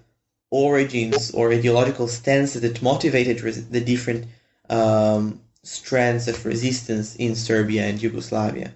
[0.49, 4.25] origins or ideological stances that motivated res- the different
[4.69, 8.73] um, strands of resistance in Serbia and Yugoslavia?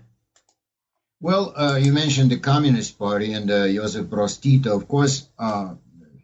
[1.23, 4.75] Well, uh, you mentioned the Communist Party and uh, Josip Broz Tito.
[4.75, 5.75] Of course, uh,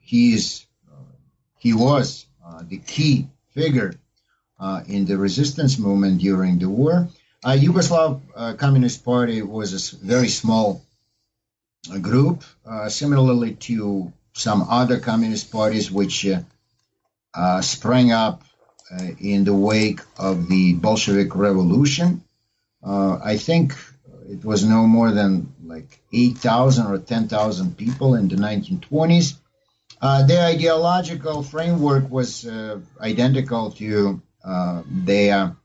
[0.02, 0.96] he is uh,
[1.60, 3.94] he was uh, the key figure
[4.60, 7.08] uh, in the resistance movement during the war.
[7.46, 10.82] Yugoslav Communist Party was a very small
[12.02, 12.44] group,
[12.90, 16.28] similarly to some other communist parties which
[17.62, 18.42] sprang up
[19.20, 22.24] in the wake of the Bolshevik Revolution.
[22.84, 23.76] I think
[24.30, 29.36] it was no more than like 8,000 or 10,000 people in the 1920s.
[30.02, 35.56] Uh, their ideological framework was uh, identical to uh, their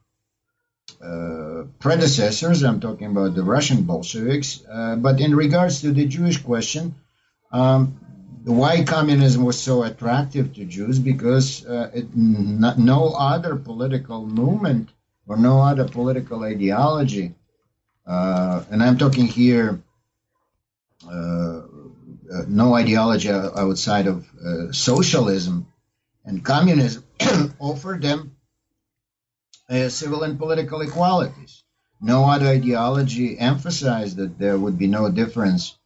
[1.03, 2.63] uh, predecessors.
[2.63, 4.65] I'm talking about the Russian Bolsheviks.
[4.71, 6.95] Uh, but in regards to the Jewish question,
[7.51, 7.99] um,
[8.45, 10.99] why communism was so attractive to Jews?
[10.99, 14.91] Because uh, it, no other political movement
[15.27, 17.35] or no other political ideology,
[18.07, 19.83] and I'm talking here
[22.33, 25.67] uh, no ideology outside of uh, socialism
[26.25, 27.05] and communism
[27.59, 28.37] offered them
[29.69, 31.63] uh, civil and political equalities.
[32.01, 35.77] No other ideology emphasized that there would be no difference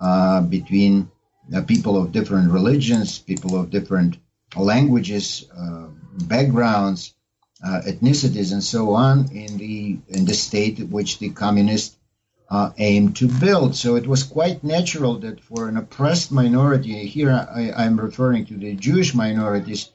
[0.00, 1.10] uh, between
[1.54, 4.18] uh, people of different religions, people of different
[4.56, 5.88] languages, uh,
[6.24, 7.14] backgrounds,
[7.64, 11.96] ethnicities, and so on in the in the state which the communist
[12.50, 13.74] uh, aim to build.
[13.74, 18.56] So it was quite natural that for an oppressed minority, here I, am referring to
[18.56, 19.90] the Jewish minorities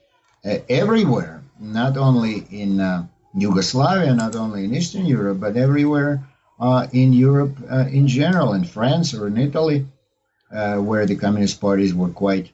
[0.45, 6.23] uh, everywhere, not only in uh, Yugoslavia, not only in Eastern Europe, but everywhere
[6.59, 9.85] uh, in Europe uh, in general, in France or in Italy,
[10.51, 12.51] uh, where the communist parties were quite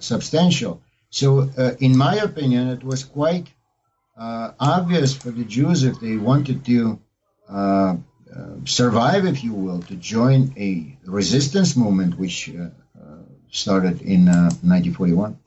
[0.00, 0.82] substantial.
[1.08, 1.48] So,
[1.80, 3.46] in my opinion, it was quite
[4.16, 6.98] obvious for the Jews if they wanted to
[7.48, 7.96] uh,
[8.64, 15.38] survive, if you will, to join a resistance movement which uh, uh started in 1941.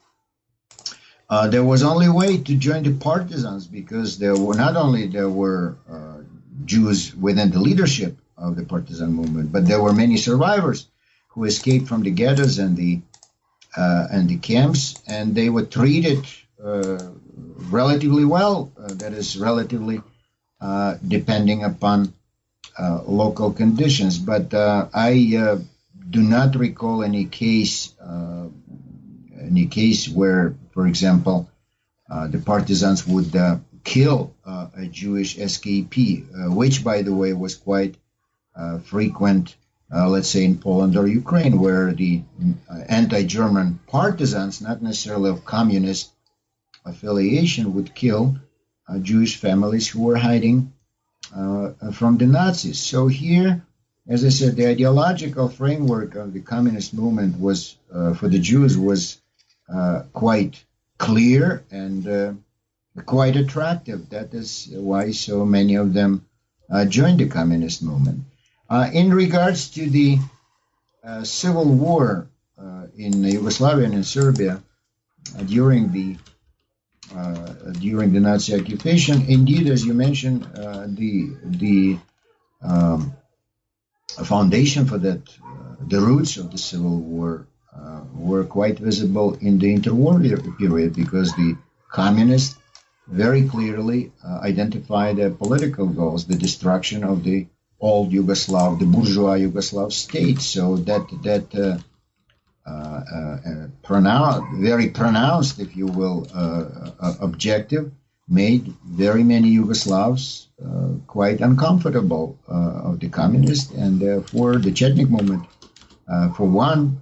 [1.29, 5.29] Uh, there was only way to join the partisans because there were not only there
[5.29, 5.77] were
[6.65, 10.87] Jews within the leadership of the partisan movement, but there were many survivors
[11.29, 13.01] who escaped from the ghettos and the
[13.77, 16.25] uh, and the camps, and they were treated
[16.63, 16.97] uh,
[17.69, 18.71] relatively well.
[18.77, 20.01] Uh, that is, relatively
[21.07, 22.13] depending upon
[22.79, 24.17] uh, local conditions.
[24.17, 25.57] But uh, I uh,
[26.09, 27.93] do not recall any case
[29.41, 31.49] any case where, for example,
[32.07, 33.33] the partisans would
[33.83, 37.95] kill a Jewish escapee, which, by the way, was quite
[38.83, 39.55] frequent.
[39.91, 42.21] Uh, let's say in Poland or Ukraine, where the
[42.69, 46.11] uh, anti-German partisans, not necessarily of communist
[46.89, 48.37] affiliation, would kill
[48.87, 50.73] uh, Jewish families who were hiding
[51.35, 52.79] uh, from the Nazis.
[52.79, 53.63] So here,
[54.07, 58.77] as I said, the ideological framework of the communist movement was uh, for the Jews
[58.77, 59.21] was
[59.71, 60.63] uh, quite
[60.97, 62.33] clear and uh,
[63.05, 64.09] quite attractive.
[64.09, 66.25] That is why so many of them
[66.71, 68.21] uh, joined the communist movement.
[68.69, 70.19] Uh, in regards to the
[71.23, 72.27] civil war
[72.95, 74.61] in Yugoslavia and in Serbia
[75.45, 76.38] during the uh,
[77.79, 79.25] during the Nazi occupation.
[79.27, 81.97] Indeed, as you mentioned, uh, the the
[82.61, 83.13] um,
[84.23, 87.47] foundation for that, uh, the roots of the Civil War
[88.13, 90.17] were quite visible in the interwar
[90.57, 91.55] period because the
[91.89, 92.55] communists
[93.09, 97.47] very clearly uh, identified their political goals, the destruction of the
[97.79, 100.41] old Yugoslav, the bourgeois Yugoslav state.
[100.41, 101.77] So that that uh,
[103.11, 107.91] uh, uh, pronounced, very pronounced, if you will, uh, objective,
[108.27, 110.47] made very many Yugoslavs
[111.07, 115.45] quite uncomfortable of the communists, and therefore the Chetnik movement,
[116.35, 117.01] for one,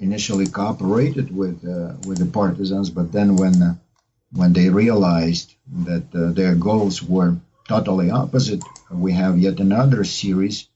[0.00, 1.62] initially cooperated with
[2.06, 3.78] with the partisans, but then when
[4.34, 5.54] when they realized
[5.86, 7.36] that uh, their goals were
[7.68, 10.68] totally opposite, we have yet another series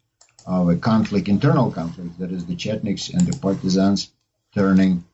[0.47, 4.11] of a conflict, internal conflict, that is the Chetniks and the partisans
[4.55, 5.05] turning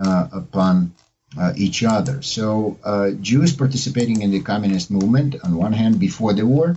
[0.00, 0.92] uh, upon
[1.38, 2.22] uh, each other.
[2.22, 6.76] So uh, Jews participating in the communist movement on one hand before the war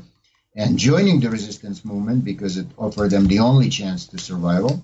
[0.55, 4.83] and joining the resistance movement because it offered them the only chance to survival.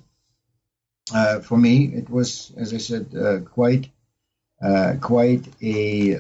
[1.13, 3.89] Uh, for me, it was, as I said, uh, quite
[4.61, 6.19] uh, quite a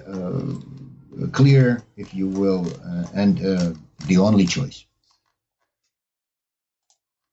[1.31, 2.67] clear, if you will,
[3.13, 3.37] and
[4.05, 4.85] the only choice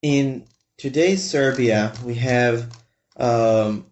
[0.05, 0.45] in
[0.77, 2.69] today's Serbia, we have
[3.17, 3.85] um,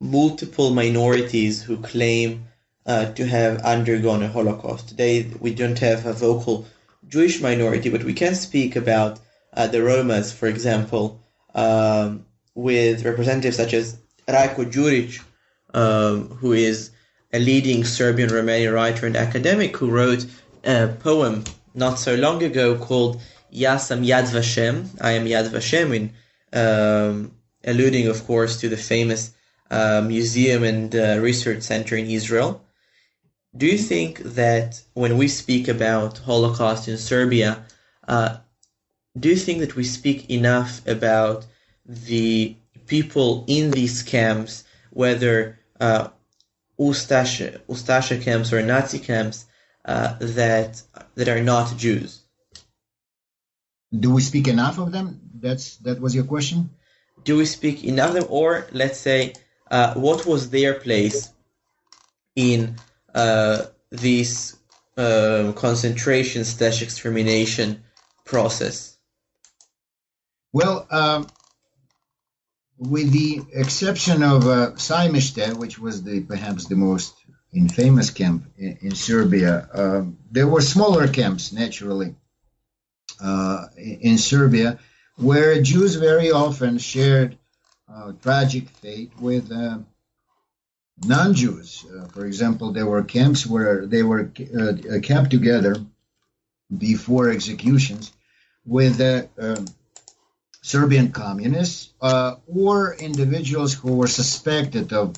[0.00, 2.44] multiple minorities who claim
[2.86, 4.88] uh, to have undergone a Holocaust.
[4.88, 6.66] Today, we don't have a vocal
[7.08, 9.20] Jewish minority, but we can speak about
[9.54, 11.20] uh, the Romas, for example,
[11.54, 12.24] um,
[12.54, 15.22] with representatives such as Rajko Đurić,
[15.74, 16.90] um, who is
[17.32, 20.26] a leading Serbian Romanian writer and academic who wrote
[20.64, 23.20] a poem not so long ago called
[23.52, 26.12] Yasam Yad Vashem, I am Yad Vashem, in,
[26.52, 27.32] um,
[27.64, 29.32] alluding, of course, to the famous
[29.70, 32.62] uh, museum and uh, research center in Israel.
[33.56, 37.64] Do you think that when we speak about Holocaust in Serbia,
[38.08, 38.36] uh,
[39.18, 41.46] do you think that we speak enough about
[41.84, 42.56] the
[42.86, 46.08] people in these camps, whether uh,
[46.78, 49.46] Ustasha, Ustasha camps or Nazi camps,
[49.84, 50.82] uh, that
[51.14, 52.22] that are not Jews?
[53.92, 55.20] Do we speak enough of them?
[55.34, 56.70] That's that was your question.
[57.24, 59.34] Do we speak enough of them, or let's say,
[59.70, 61.30] uh, what was their place
[62.36, 62.76] in
[63.14, 64.56] uh, this
[64.96, 66.44] uh, concentration
[66.82, 67.82] extermination
[68.24, 68.96] process?
[70.52, 71.26] Well, um,
[72.78, 74.76] with the exception of uh,
[75.56, 77.14] which was the perhaps the most
[77.54, 82.14] infamous camp in, in Serbia, uh, there were smaller camps naturally
[83.22, 84.78] uh, in Serbia
[85.16, 87.38] where Jews very often shared
[87.92, 89.78] uh, tragic fate with uh,
[91.04, 91.84] non-Jews.
[91.86, 95.76] Uh, for example, there were camps where they were uh, kept together
[96.76, 98.12] before executions
[98.64, 99.66] with uh, um,
[100.62, 105.16] Serbian communists uh, or individuals who were suspected of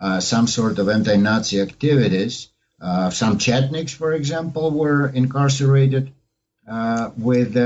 [0.00, 2.48] uh, some sort of anti-Nazi activities.
[2.80, 6.12] Uh, some Chetniks, for example, were incarcerated
[7.16, 7.56] with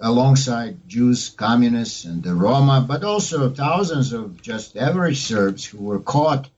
[0.00, 6.00] alongside Jews, communists, and the Roma, but also thousands of just average Serbs who were
[6.00, 6.48] caught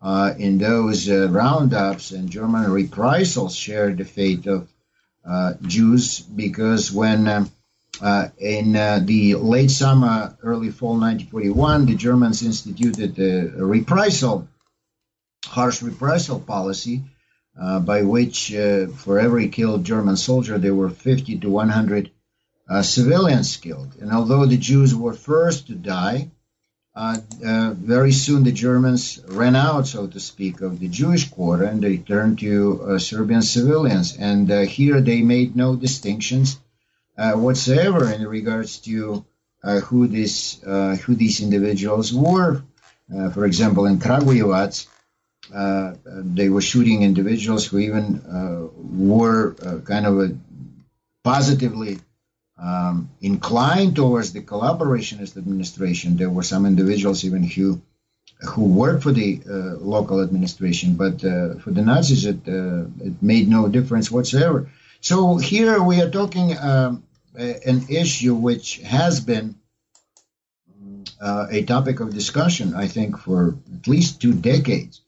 [0.00, 4.68] uh, in those uh, roundups and German reprisals shared the fate of
[5.28, 7.50] uh, Jews because when um,
[8.00, 14.48] uh, in uh, the late summer, early fall 1941, the Germans instituted a, reprisal,
[15.44, 17.02] harsh reprisal policy,
[17.60, 18.54] uh, by which
[18.96, 22.10] for every killed German soldier there were 50 to 100
[22.82, 23.96] civilians killed.
[24.00, 26.30] And although the Jews were first to die,
[26.98, 27.16] uh,
[27.46, 31.80] uh, very soon the Germans ran out, so to speak, of the Jewish quarter and
[31.80, 34.16] they turned to uh, Serbian civilians.
[34.16, 36.58] And uh, here they made no distinctions
[37.16, 39.24] uh, whatsoever in regards to
[39.62, 40.60] uh, who these
[41.04, 42.62] who these individuals were.
[43.32, 44.86] for example, in Kragujevac,
[46.34, 48.04] they were shooting individuals who even
[48.74, 49.54] were
[49.84, 50.36] kind of a
[51.22, 51.98] positively
[52.60, 56.16] um, inclined towards the collaborationist administration.
[56.16, 57.80] There were some individuals even who
[58.40, 63.22] who worked for the uh, local administration, but uh, for the Nazis, it uh, it
[63.22, 64.70] made no difference whatsoever.
[65.00, 67.04] So here we are talking um,
[67.36, 69.56] an issue which has been
[71.20, 75.00] uh, a topic of discussion, I think, for at least two decades.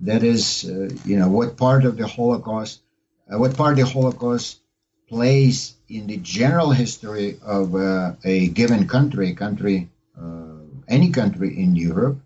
[0.00, 2.80] That is, uh, you know, what part of the Holocaust,
[3.26, 4.60] what part of the Holocaust
[5.08, 9.88] plays in the general history of uh, a given country, country,
[10.20, 12.20] uh, any country in Europe,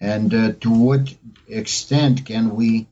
[0.00, 1.14] and uh, to what
[1.46, 2.86] extent can we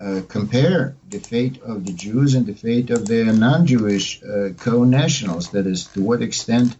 [0.00, 5.50] uh, compare the fate of the Jews and the fate of the non-Jewish uh, co-nationals?
[5.50, 6.76] That is, to what extent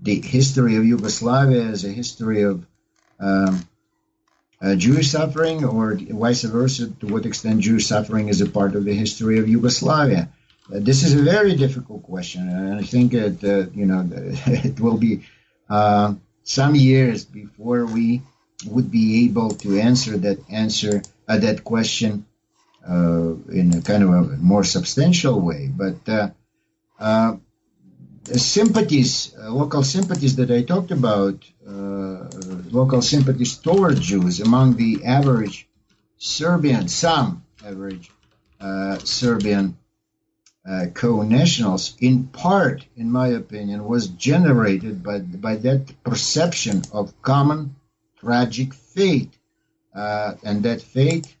[0.00, 2.64] the history of Yugoslavia is a history of
[3.18, 3.68] um,
[4.62, 8.84] uh, Jewish suffering, or vice versa, to what extent Jewish suffering is a part of
[8.84, 10.28] the history of Yugoslavia.
[10.72, 14.08] Uh, this is a very difficult question, and I think that uh, you know
[14.46, 15.22] it will be
[15.68, 16.14] uh,
[16.44, 18.22] some years before we
[18.66, 22.24] would be able to answer that answer uh, that question
[22.88, 25.68] uh, in a kind of a more substantial way.
[25.74, 26.08] But
[27.00, 27.36] uh,
[28.24, 31.42] sympathies, local sympathies that I talked about,
[32.70, 35.66] local sympathies toward Jews among the average
[36.18, 38.08] Serbian, some average
[39.02, 39.76] Serbian
[40.68, 47.76] uh, co-nationals, in part, in my opinion, was generated by, by that perception of common
[48.18, 49.32] tragic fate.
[49.94, 51.34] Uh, and that fate,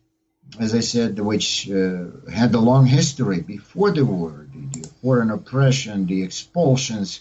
[0.58, 5.30] as I said, which uh, had a long history before the war, the, the foreign
[5.30, 7.20] oppression, the expulsions,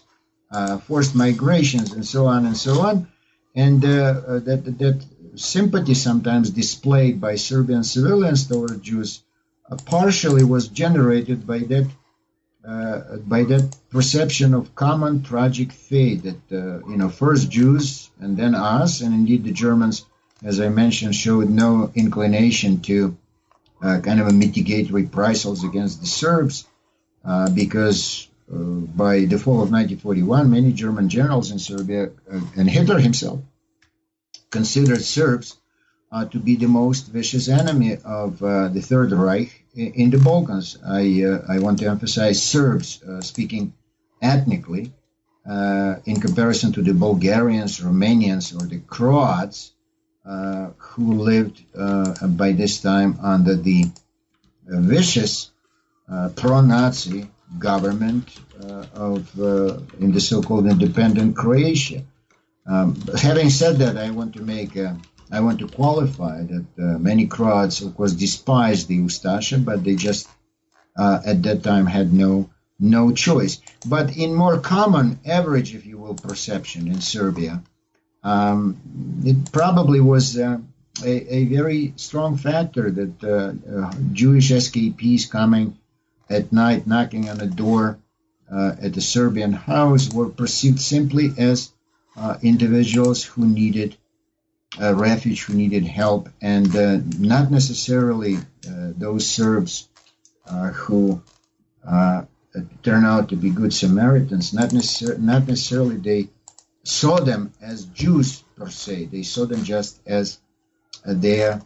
[0.51, 3.07] uh, forced migrations, and so on and so on.
[3.55, 9.21] And uh, that, that sympathy sometimes displayed by Serbian civilians toward Jews
[9.77, 11.89] partially was generated by that
[12.67, 18.35] uh, by that perception of common tragic fate that uh, you know first Jews and
[18.35, 20.05] then us, and indeed the Germans,
[20.43, 23.17] as I mentioned, showed no inclination to
[23.81, 26.67] uh, kind of mitigate reprisals against the Serbs
[27.23, 32.69] uh, because uh, by the fall of 1941, many German generals in Serbia uh, and
[32.69, 33.39] Hitler himself
[34.49, 35.55] considered Serbs
[36.31, 40.77] to be the most vicious enemy of the Third Reich in the Balkans.
[40.85, 43.73] I, uh, I want to emphasize Serbs uh, speaking
[44.21, 44.91] ethnically
[45.49, 49.71] uh, in comparison to the Bulgarians, Romanians, or the Croats
[50.77, 53.85] who lived by this time under the
[54.67, 55.49] vicious
[56.35, 58.29] pro-Nazi government
[58.61, 62.03] uh, of uh, in the so-called independent Croatia.
[62.67, 64.75] Um, having said that, I want to make
[65.31, 70.27] I want to qualify that many Croats, of course, despised the Ustasha, but they just
[70.97, 72.49] at that time had no
[72.79, 73.59] no choice.
[73.85, 77.61] But in more common average, if you will, perception in Serbia,
[78.23, 78.77] um,
[79.25, 80.59] it probably was uh,
[81.03, 85.77] a, a, very strong factor that uh, uh, Jewish escapees coming
[86.29, 87.97] at night, knocking on a door
[88.51, 91.71] uh, at the Serbian house, were perceived simply as
[92.17, 93.95] uh, individuals who needed
[94.77, 99.87] refuge, who needed help, and uh, not necessarily those Serbs
[100.73, 101.21] who
[102.83, 104.53] turn out to be good Samaritans.
[104.53, 106.29] Not, necessar- not necessarily they
[106.83, 109.05] saw them as Jews per se.
[109.05, 110.39] They saw them just as
[111.05, 111.61] uh, their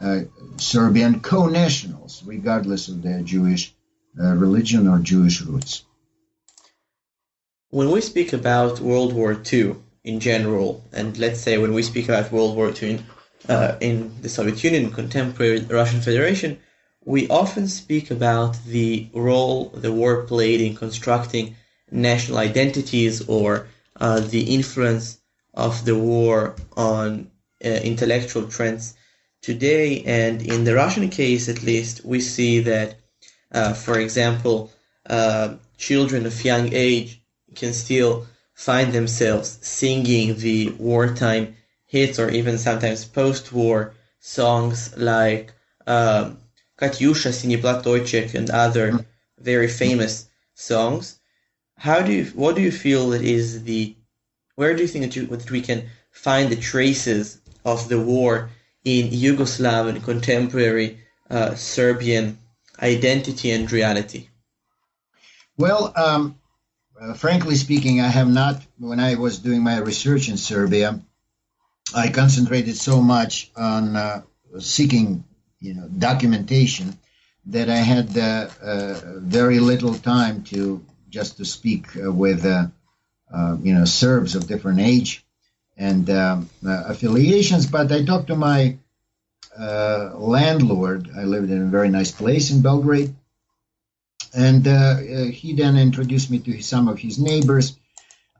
[0.00, 0.20] uh,
[0.56, 3.74] Serbian co-nationals, regardless of their Jewish
[4.20, 5.84] uh, religion or Jewish roots.
[7.70, 12.08] When we speak about World War II in general, and let's say when we speak
[12.08, 13.04] about World War II in,
[13.48, 16.58] uh, in the Soviet Union, contemporary Russian Federation,
[17.04, 21.56] we often speak about the role the war played in constructing
[21.90, 23.68] national identities or
[24.00, 25.18] uh, the influence
[25.54, 27.30] of the war on
[27.64, 28.94] uh, intellectual trends
[29.42, 30.02] today.
[30.04, 32.96] And in the Russian case, at least, we see that,
[33.52, 34.70] uh, for example,
[35.08, 37.22] uh, children of young age
[37.54, 45.52] can still find themselves singing the wartime hits or even sometimes post-war songs like
[45.86, 46.38] um,
[46.78, 49.04] Katyusha, Sini Platochek, and other
[49.38, 51.18] very famous songs.
[51.76, 53.96] How do you, what do you feel that is the,
[54.54, 58.50] where do you think that, you, that we can find the traces of the war
[58.84, 60.98] in Yugoslav and contemporary
[61.30, 62.38] uh, Serbian
[62.80, 64.28] identity and reality?
[65.56, 66.38] Well, um,
[67.02, 71.00] uh, frankly speaking, I have not, when I was doing my research in Serbia,
[71.94, 74.22] I concentrated so much on uh,
[74.60, 75.24] seeking
[75.60, 76.98] you know documentation
[77.46, 82.66] that I had uh, uh, very little time to just to speak uh, with uh,
[83.62, 85.24] you know Serbs of different age
[85.76, 87.66] and um, affiliations.
[87.66, 88.78] But I talked to my
[89.58, 91.10] landlord.
[91.16, 93.14] I lived in a very nice place in Belgrade,
[94.34, 97.76] and he then introduced me to some of his neighbors.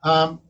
[0.03, 0.41] Um,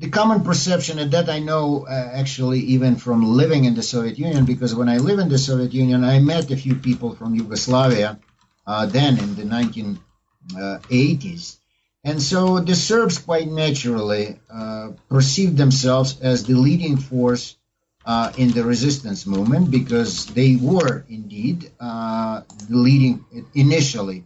[0.00, 4.18] the common perception, and that I know uh, actually even from living in the Soviet
[4.18, 7.34] Union, because when I lived in the Soviet Union, I met a few people from
[7.34, 8.18] Yugoslavia
[8.66, 11.58] uh, then in the 1980s.
[12.02, 17.58] And so the Serbs quite naturally uh, perceived themselves as the leading force
[18.06, 23.22] uh, in the resistance movement because they were indeed uh, the leading
[23.54, 24.24] initially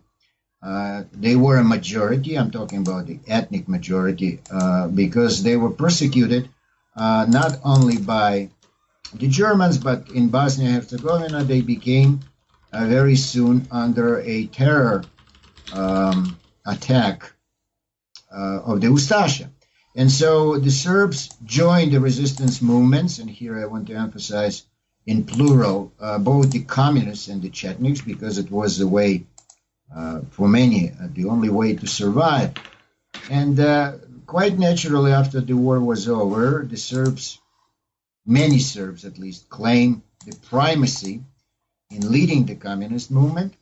[0.64, 2.38] uh, they were a majority.
[2.38, 6.48] I'm talking about the ethnic majority uh, because they were persecuted
[6.96, 8.48] uh, not only by
[9.12, 12.20] the Germans, but in Bosnia Herzegovina, they became
[12.72, 15.04] uh, very soon under a terror
[15.74, 17.30] um, attack
[18.34, 19.50] uh, of the Ustasha.
[19.94, 24.64] And so the Serbs joined the resistance movements, and here I want to emphasize
[25.06, 29.26] in plural both the communists and the Chetniks because it was the way
[30.30, 32.54] for many uh, the only way to survive.
[33.30, 33.92] And uh,
[34.26, 37.38] quite naturally, after the war was over, the Serbs,
[38.26, 41.22] many Serbs at least, claimed the primacy
[41.90, 43.54] in leading the communist movement.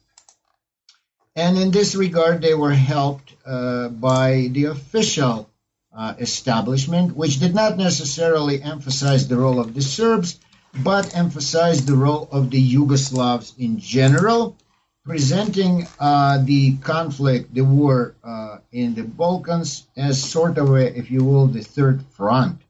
[1.34, 5.48] And in this regard, they were helped uh, by the official
[5.94, 10.38] uh, establishment, which did not necessarily emphasize the role of the Serbs,
[10.74, 14.56] but emphasized the role of the Yugoslavs in general
[15.04, 21.10] presenting uh, the conflict, the war uh, in the Balkans as sort of a, if
[21.10, 22.60] you will, the third front.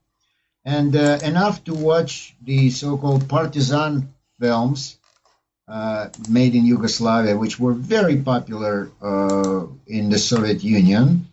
[0.65, 4.97] And uh, enough to watch the so-called partisan films
[5.69, 11.27] uh, made in Yugoslavia, which were very popular uh, in the Soviet Union,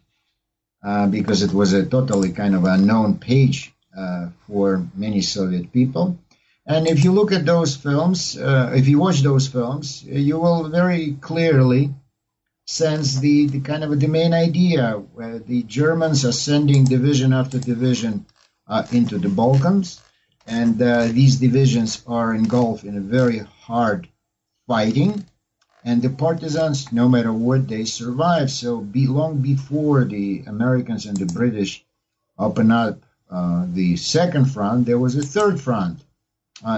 [0.84, 3.74] uh, because it was a totally kind of unknown page
[4.48, 6.18] for many Soviet people.
[6.70, 10.70] And if you look at those films, uh, if you watch those films, you will
[10.70, 11.96] very clearly
[12.68, 17.58] sense the, the kind of the main idea where the Germans are sending division after
[17.58, 18.28] division
[18.68, 20.00] uh, into the Balkans,
[20.46, 24.08] and uh, these divisions are engulfed in a very hard
[24.68, 25.26] fighting,
[25.84, 28.52] and the partisans, no matter what, they survive.
[28.52, 31.84] So be, long before the Americans and the British
[32.38, 33.00] open up
[33.32, 36.04] uh, the second front, there was a third front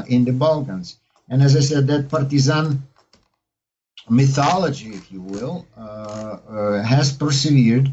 [0.08, 0.98] in the Balkans.
[1.30, 2.84] And as I said, that partisan
[4.10, 7.92] mythology, if you will, uh, uh, has persevered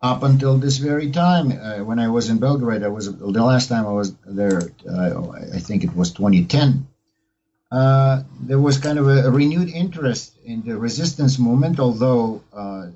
[0.00, 1.50] up until this very time.
[1.50, 4.70] Uh, when I was in Belgrade, I was the last time I was there.
[4.88, 6.86] Uh, I think it was 2010.
[7.70, 12.86] Uh, there was kind of a, renewed interest in the resistance movement, although uh,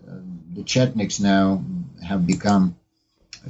[0.55, 1.63] the Chetniks now
[2.07, 2.77] have become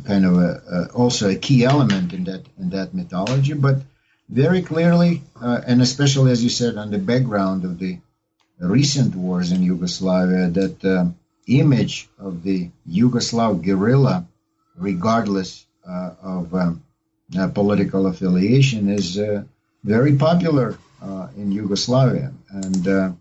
[0.04, 3.52] kind of a, also a key element in that in that mythology.
[3.52, 3.82] But
[4.28, 7.98] very clearly, uh, and especially as you said, on the background of the
[8.60, 11.06] recent wars in Yugoslavia, that uh,
[11.48, 14.26] image of the Yugoslav guerrilla,
[14.76, 16.82] regardless uh, of um,
[17.54, 19.42] political affiliation, is uh,
[19.84, 22.32] very popular uh, in Yugoslavia.
[22.50, 23.12] And uh,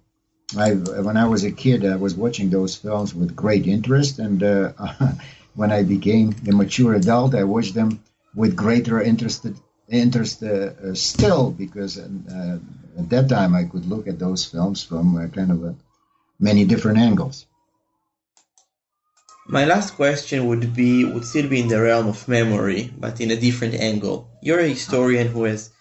[0.57, 4.19] I, when I was a kid, I was watching those films with great interest.
[4.19, 4.73] And uh,
[5.55, 8.03] when I became a mature adult, I watched them
[8.35, 9.47] with greater interest,
[9.91, 12.59] interest uh, still, because uh,
[12.97, 15.75] at that time I could look at those films from uh, kind of
[16.39, 17.45] many different angles.
[19.47, 23.31] My last question would be would still be in the realm of memory, but in
[23.31, 24.29] a different angle.
[24.41, 25.71] You're a historian who has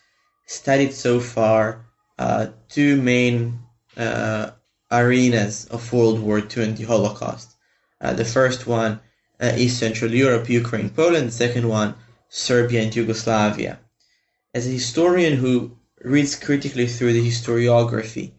[0.47, 1.87] studied so far
[2.19, 3.61] uh, two main
[3.97, 4.51] uh,
[4.91, 7.55] arenas of World War II and the Holocaust.
[8.01, 9.01] Uh, the first one
[9.41, 11.29] uh, is Central Europe, Ukraine, Poland.
[11.29, 11.95] The second one,
[12.29, 13.79] Serbia and Yugoslavia.
[14.53, 18.33] As a historian who reads critically through the historiography,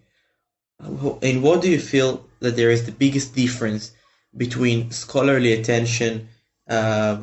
[1.21, 3.91] in what do you feel that there is the biggest difference
[4.35, 6.29] between scholarly attention
[6.67, 7.21] uh,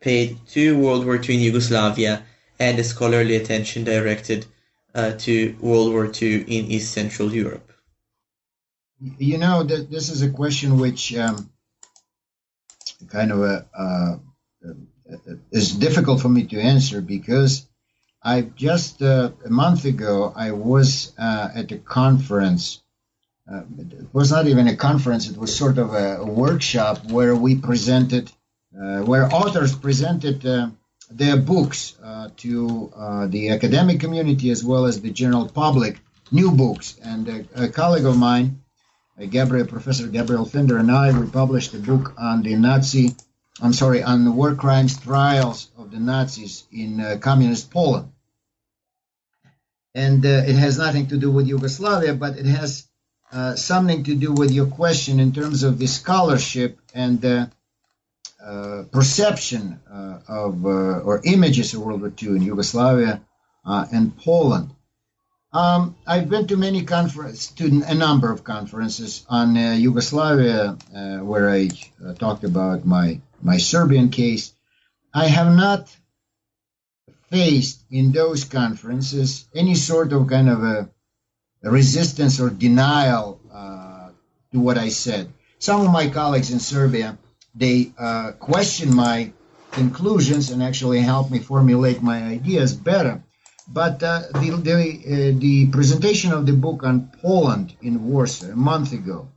[0.00, 2.24] paid to World War II in Yugoslavia
[2.58, 4.46] and the scholarly attention directed
[4.94, 7.72] uh, to World War II in East Central Europe?
[9.18, 11.50] You know, th- this is a question which um,
[13.08, 14.16] kind of a, uh,
[15.50, 17.66] is difficult for me to answer because
[18.26, 22.82] I just uh, a month ago I was uh, at a conference.
[23.46, 27.36] Uh, it was not even a conference; it was sort of a, a workshop where
[27.36, 28.32] we presented,
[28.80, 30.70] uh, where authors presented uh,
[31.10, 32.90] their books uh, to
[33.28, 36.00] the academic community as well as the general public,
[36.32, 36.98] new books.
[37.04, 38.62] And a, a colleague of mine,
[39.28, 43.14] Gabriel, Professor Gabriel Finder, and I, we published a book on the Nazi,
[43.60, 48.08] I'm sorry, on the war crimes trials of the Nazis in communist Poland.
[49.94, 52.88] And uh, it has nothing to do with Yugoslavia, but it has
[53.32, 59.80] uh, something to do with your question in terms of the scholarship and uh, perception
[59.90, 63.22] uh, of uh, or images of World War II in Yugoslavia
[63.64, 64.70] and Poland.
[65.50, 70.76] Um, I've been to many conferences, to a number of conferences on Yugoslavia,
[71.22, 71.70] where I
[72.18, 74.52] talked about my my Serbian case.
[75.14, 75.88] I have not
[77.34, 80.88] faced in those conferences any sort of kind of a,
[81.62, 84.10] resistance or denial uh,
[84.52, 85.32] to what I said.
[85.58, 87.18] Some of my colleagues in Serbia
[87.54, 89.32] they uh, question my
[89.70, 93.22] conclusions and actually help me formulate my ideas better.
[93.66, 98.56] But uh, the the, uh, the, presentation of the book on Poland in Warsaw a
[98.56, 99.28] month ago,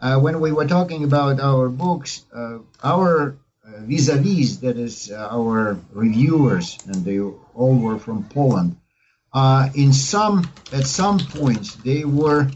[0.00, 3.36] uh, when we were talking about our books, uh, our
[3.80, 8.76] vis-a-vis, that is our reviewers, and they all were from Poland.
[9.74, 12.50] in some, at some points, they were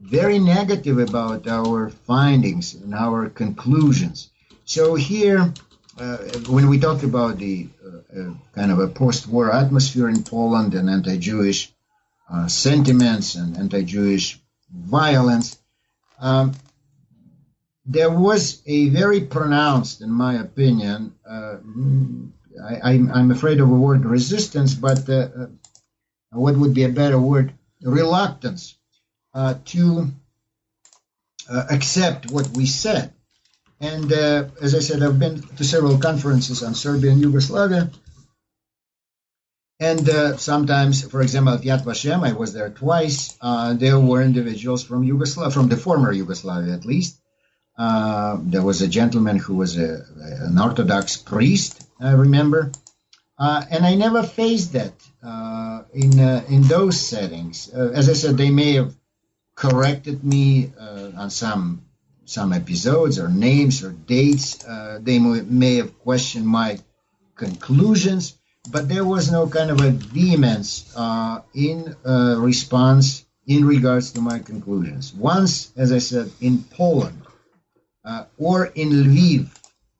[0.00, 4.30] very negative about our findings and our conclusions.
[4.64, 5.52] So here,
[5.98, 6.18] uh,
[6.48, 10.88] when we talk about the uh, uh, kind of a post-war atmosphere in Poland and
[10.88, 11.72] anti-Jewish
[12.30, 14.38] uh, sentiments and anti-Jewish
[14.70, 15.58] violence,
[16.20, 16.52] um,
[17.84, 21.56] there was a very pronounced, in my opinion, uh,
[22.62, 25.28] I, am afraid of the word resistance, but uh,
[26.30, 27.52] what would be a better word?
[27.82, 28.76] Reluctance
[29.34, 30.12] uh, to
[31.50, 33.12] uh, accept what we said.
[33.80, 37.90] And uh, as I said, I've been to several conferences on Serbia and Yugoslavia.
[39.80, 43.36] And uh, sometimes, for example, at Yad Vashem, I was there twice.
[43.40, 47.18] Uh, there were individuals from Yugoslavia, from the former Yugoslavia at least.
[47.76, 50.04] Uh, there was a gentleman who was a,
[50.46, 52.70] an Orthodox priest, I remember.
[53.38, 54.94] and I never faced that
[55.94, 56.18] in
[56.54, 57.68] in those settings.
[57.68, 58.94] as I said, they may have
[59.54, 61.82] corrected me uh, on some
[62.24, 64.64] some episodes or names or dates.
[64.64, 66.78] Uh, they may have questioned my
[67.34, 68.38] conclusions,
[68.70, 74.20] but there was no kind of a vehemence uh, in uh, response in regards to
[74.20, 75.12] my conclusions.
[75.12, 77.21] Once, as I said, in Poland
[78.04, 79.48] uh, or in Lviv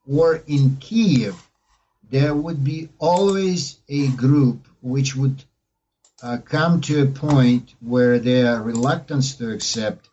[0.07, 1.35] or in Kiev,
[2.09, 5.43] there would be always a group which would
[6.21, 10.09] uh, come to a point where their reluctance to accept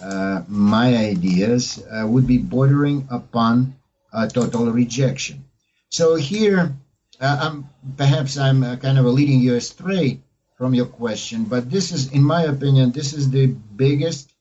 [0.00, 3.76] uh, my ideas uh, would be bordering upon
[4.12, 5.44] a total rejection.
[5.90, 6.74] So here,
[7.20, 10.20] I'm, perhaps I'm kind of leading you astray
[10.56, 14.32] from your question, but this is, in my opinion, this is the biggest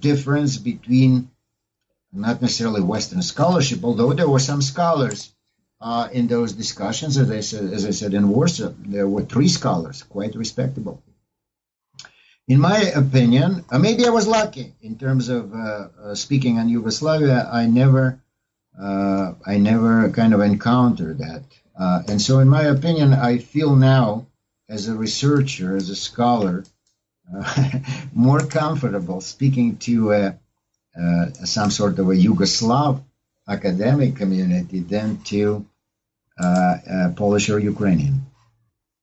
[0.00, 1.30] difference between
[2.12, 5.32] not necessarily Western scholarship, although there were some scholars
[5.80, 7.16] uh, in those discussions.
[7.18, 11.02] As I said, as I said in Warsaw, there were three scholars, quite respectable.
[12.46, 16.70] In my opinion, uh, maybe I was lucky in terms of uh, uh speaking on
[16.70, 17.46] Yugoslavia.
[17.52, 18.20] I never,
[18.80, 21.42] uh, I never kind of encountered that,
[21.78, 24.26] uh, and so in my opinion, I feel now,
[24.66, 26.64] as a researcher, as a scholar,
[28.14, 30.38] more comfortable speaking to
[31.44, 33.02] some sort of a Yugoslav
[33.48, 35.64] academic community than to
[36.40, 38.26] uh, uh, Polish or Ukrainian.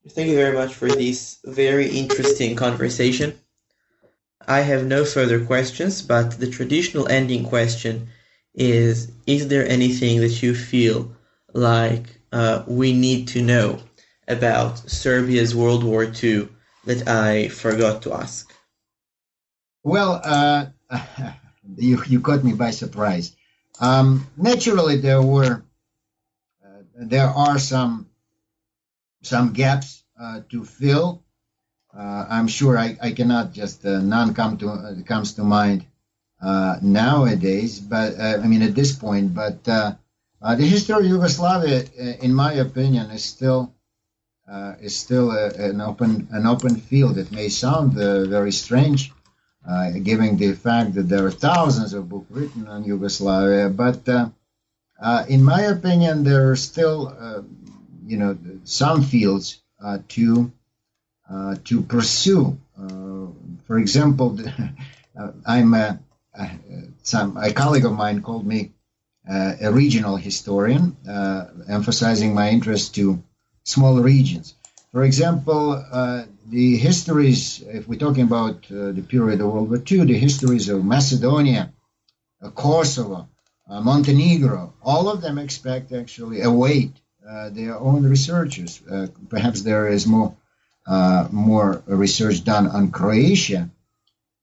[0.08, 3.34] Thank you very much for this very interesting conversation.
[4.46, 8.08] I have no further questions, but the traditional ending question
[8.54, 11.12] is Is there anything that you feel
[11.52, 13.80] like uh, we need to know
[14.28, 16.48] about Serbia's World War II
[16.84, 18.52] that I forgot to ask?
[19.82, 20.66] Well, uh,
[21.76, 23.34] you, you caught me by surprise.
[23.80, 25.62] Um, naturally, there were
[26.64, 28.08] uh, there are some
[29.22, 31.22] some gaps uh, to fill.
[31.96, 35.86] Uh, I'm sure I, I cannot just uh, none come to uh, comes to mind
[36.40, 39.34] uh, nowadays, but I mean at this point.
[39.34, 39.98] But the
[40.40, 41.84] history of Yugoslavia,
[42.22, 43.74] in my opinion, is still
[44.80, 47.18] is still a, an open an open field.
[47.18, 49.12] It may sound very strange
[49.68, 53.68] uh, given the fact that there are thousands of books written on Yugoslavia.
[53.68, 54.28] But uh,
[55.00, 57.42] uh, in my opinion, there are still, uh,
[58.06, 60.52] you know, some fields uh, to
[61.28, 62.56] uh, to pursue.
[63.66, 64.38] for example,
[65.46, 65.98] I'm a,
[67.02, 68.70] some a colleague of mine called me
[69.28, 70.96] a regional historian,
[71.68, 73.20] emphasizing my interest to
[73.64, 74.54] small regions.
[74.92, 75.74] For example,
[76.48, 80.68] the histories, if we're talking about uh, the period of World War II, the histories
[80.68, 81.72] of Macedonia,
[82.42, 83.28] uh, Kosovo,
[83.68, 86.92] uh, Montenegro, all of them expect actually await
[87.28, 88.80] uh, their own researchers.
[88.88, 90.36] Uh, perhaps there is more
[91.32, 93.68] more research done on Croatia,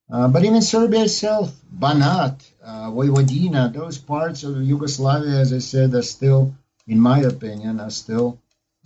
[0.09, 6.53] but even Serbia itself, Banat, Vojvodina, those parts of Yugoslavia, as I said, are still,
[6.85, 8.39] in my opinion, are still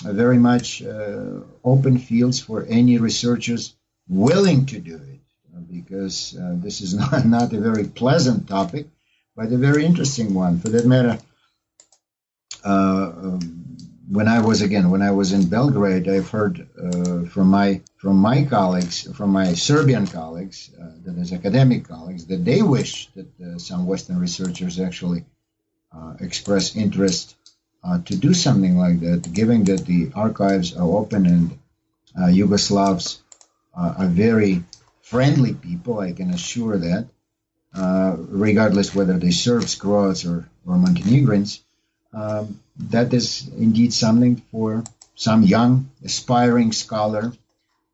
[0.04, 3.76] very much uh, open fields for any researchers
[4.08, 5.20] willing to do it
[5.72, 8.88] because uh, this is not, not a very pleasant topic,
[9.36, 10.60] but a very interesting one.
[10.60, 11.20] For that matter,
[12.64, 13.64] uh, um,
[14.10, 18.18] when I was again when I was in Belgrade, I've heard uh, from my from
[18.18, 23.28] my colleagues, from my Serbian colleagues, uh, that is academic colleagues, that they wish that
[23.42, 25.26] uh, some Western researchers actually
[26.20, 27.37] express interest
[27.84, 31.60] uh, to do something like that, given that the archives are open and
[32.18, 33.20] uh, Yugoslavs
[33.76, 34.64] uh, are very
[35.02, 37.08] friendly people, I can assure that,
[37.74, 41.64] uh, regardless whether they're Serbs, Croats, or, or Montenegrins.
[42.14, 42.60] Um,
[42.90, 44.84] that is indeed something for
[45.16, 47.34] some young, aspiring scholar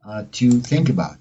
[0.06, 1.18] uh, to think about.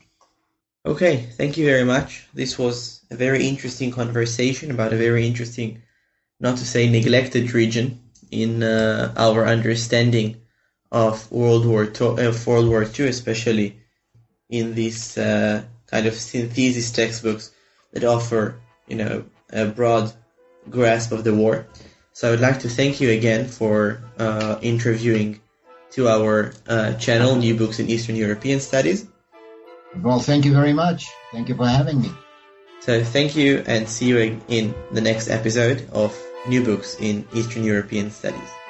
[0.84, 2.26] Okay, thank you very much.
[2.34, 5.82] This was a very interesting conversation about a very interesting,
[6.40, 8.01] not to say neglected region
[8.32, 10.40] in uh, our understanding
[10.90, 13.78] of World War II, of World War II, especially
[14.48, 17.52] in these uh, kind of synthesis textbooks
[17.92, 20.12] that offer, you know, a broad
[20.68, 21.66] grasp of the war.
[22.14, 25.40] So I would like to thank you again for uh, interviewing
[25.92, 29.06] to our uh, channel, New Books in Eastern European Studies.
[30.02, 31.08] Well, thank you very much.
[31.32, 32.10] Thank you for having me.
[32.80, 37.64] So thank you and see you in the next episode of new books in Eastern
[37.64, 38.61] European studies.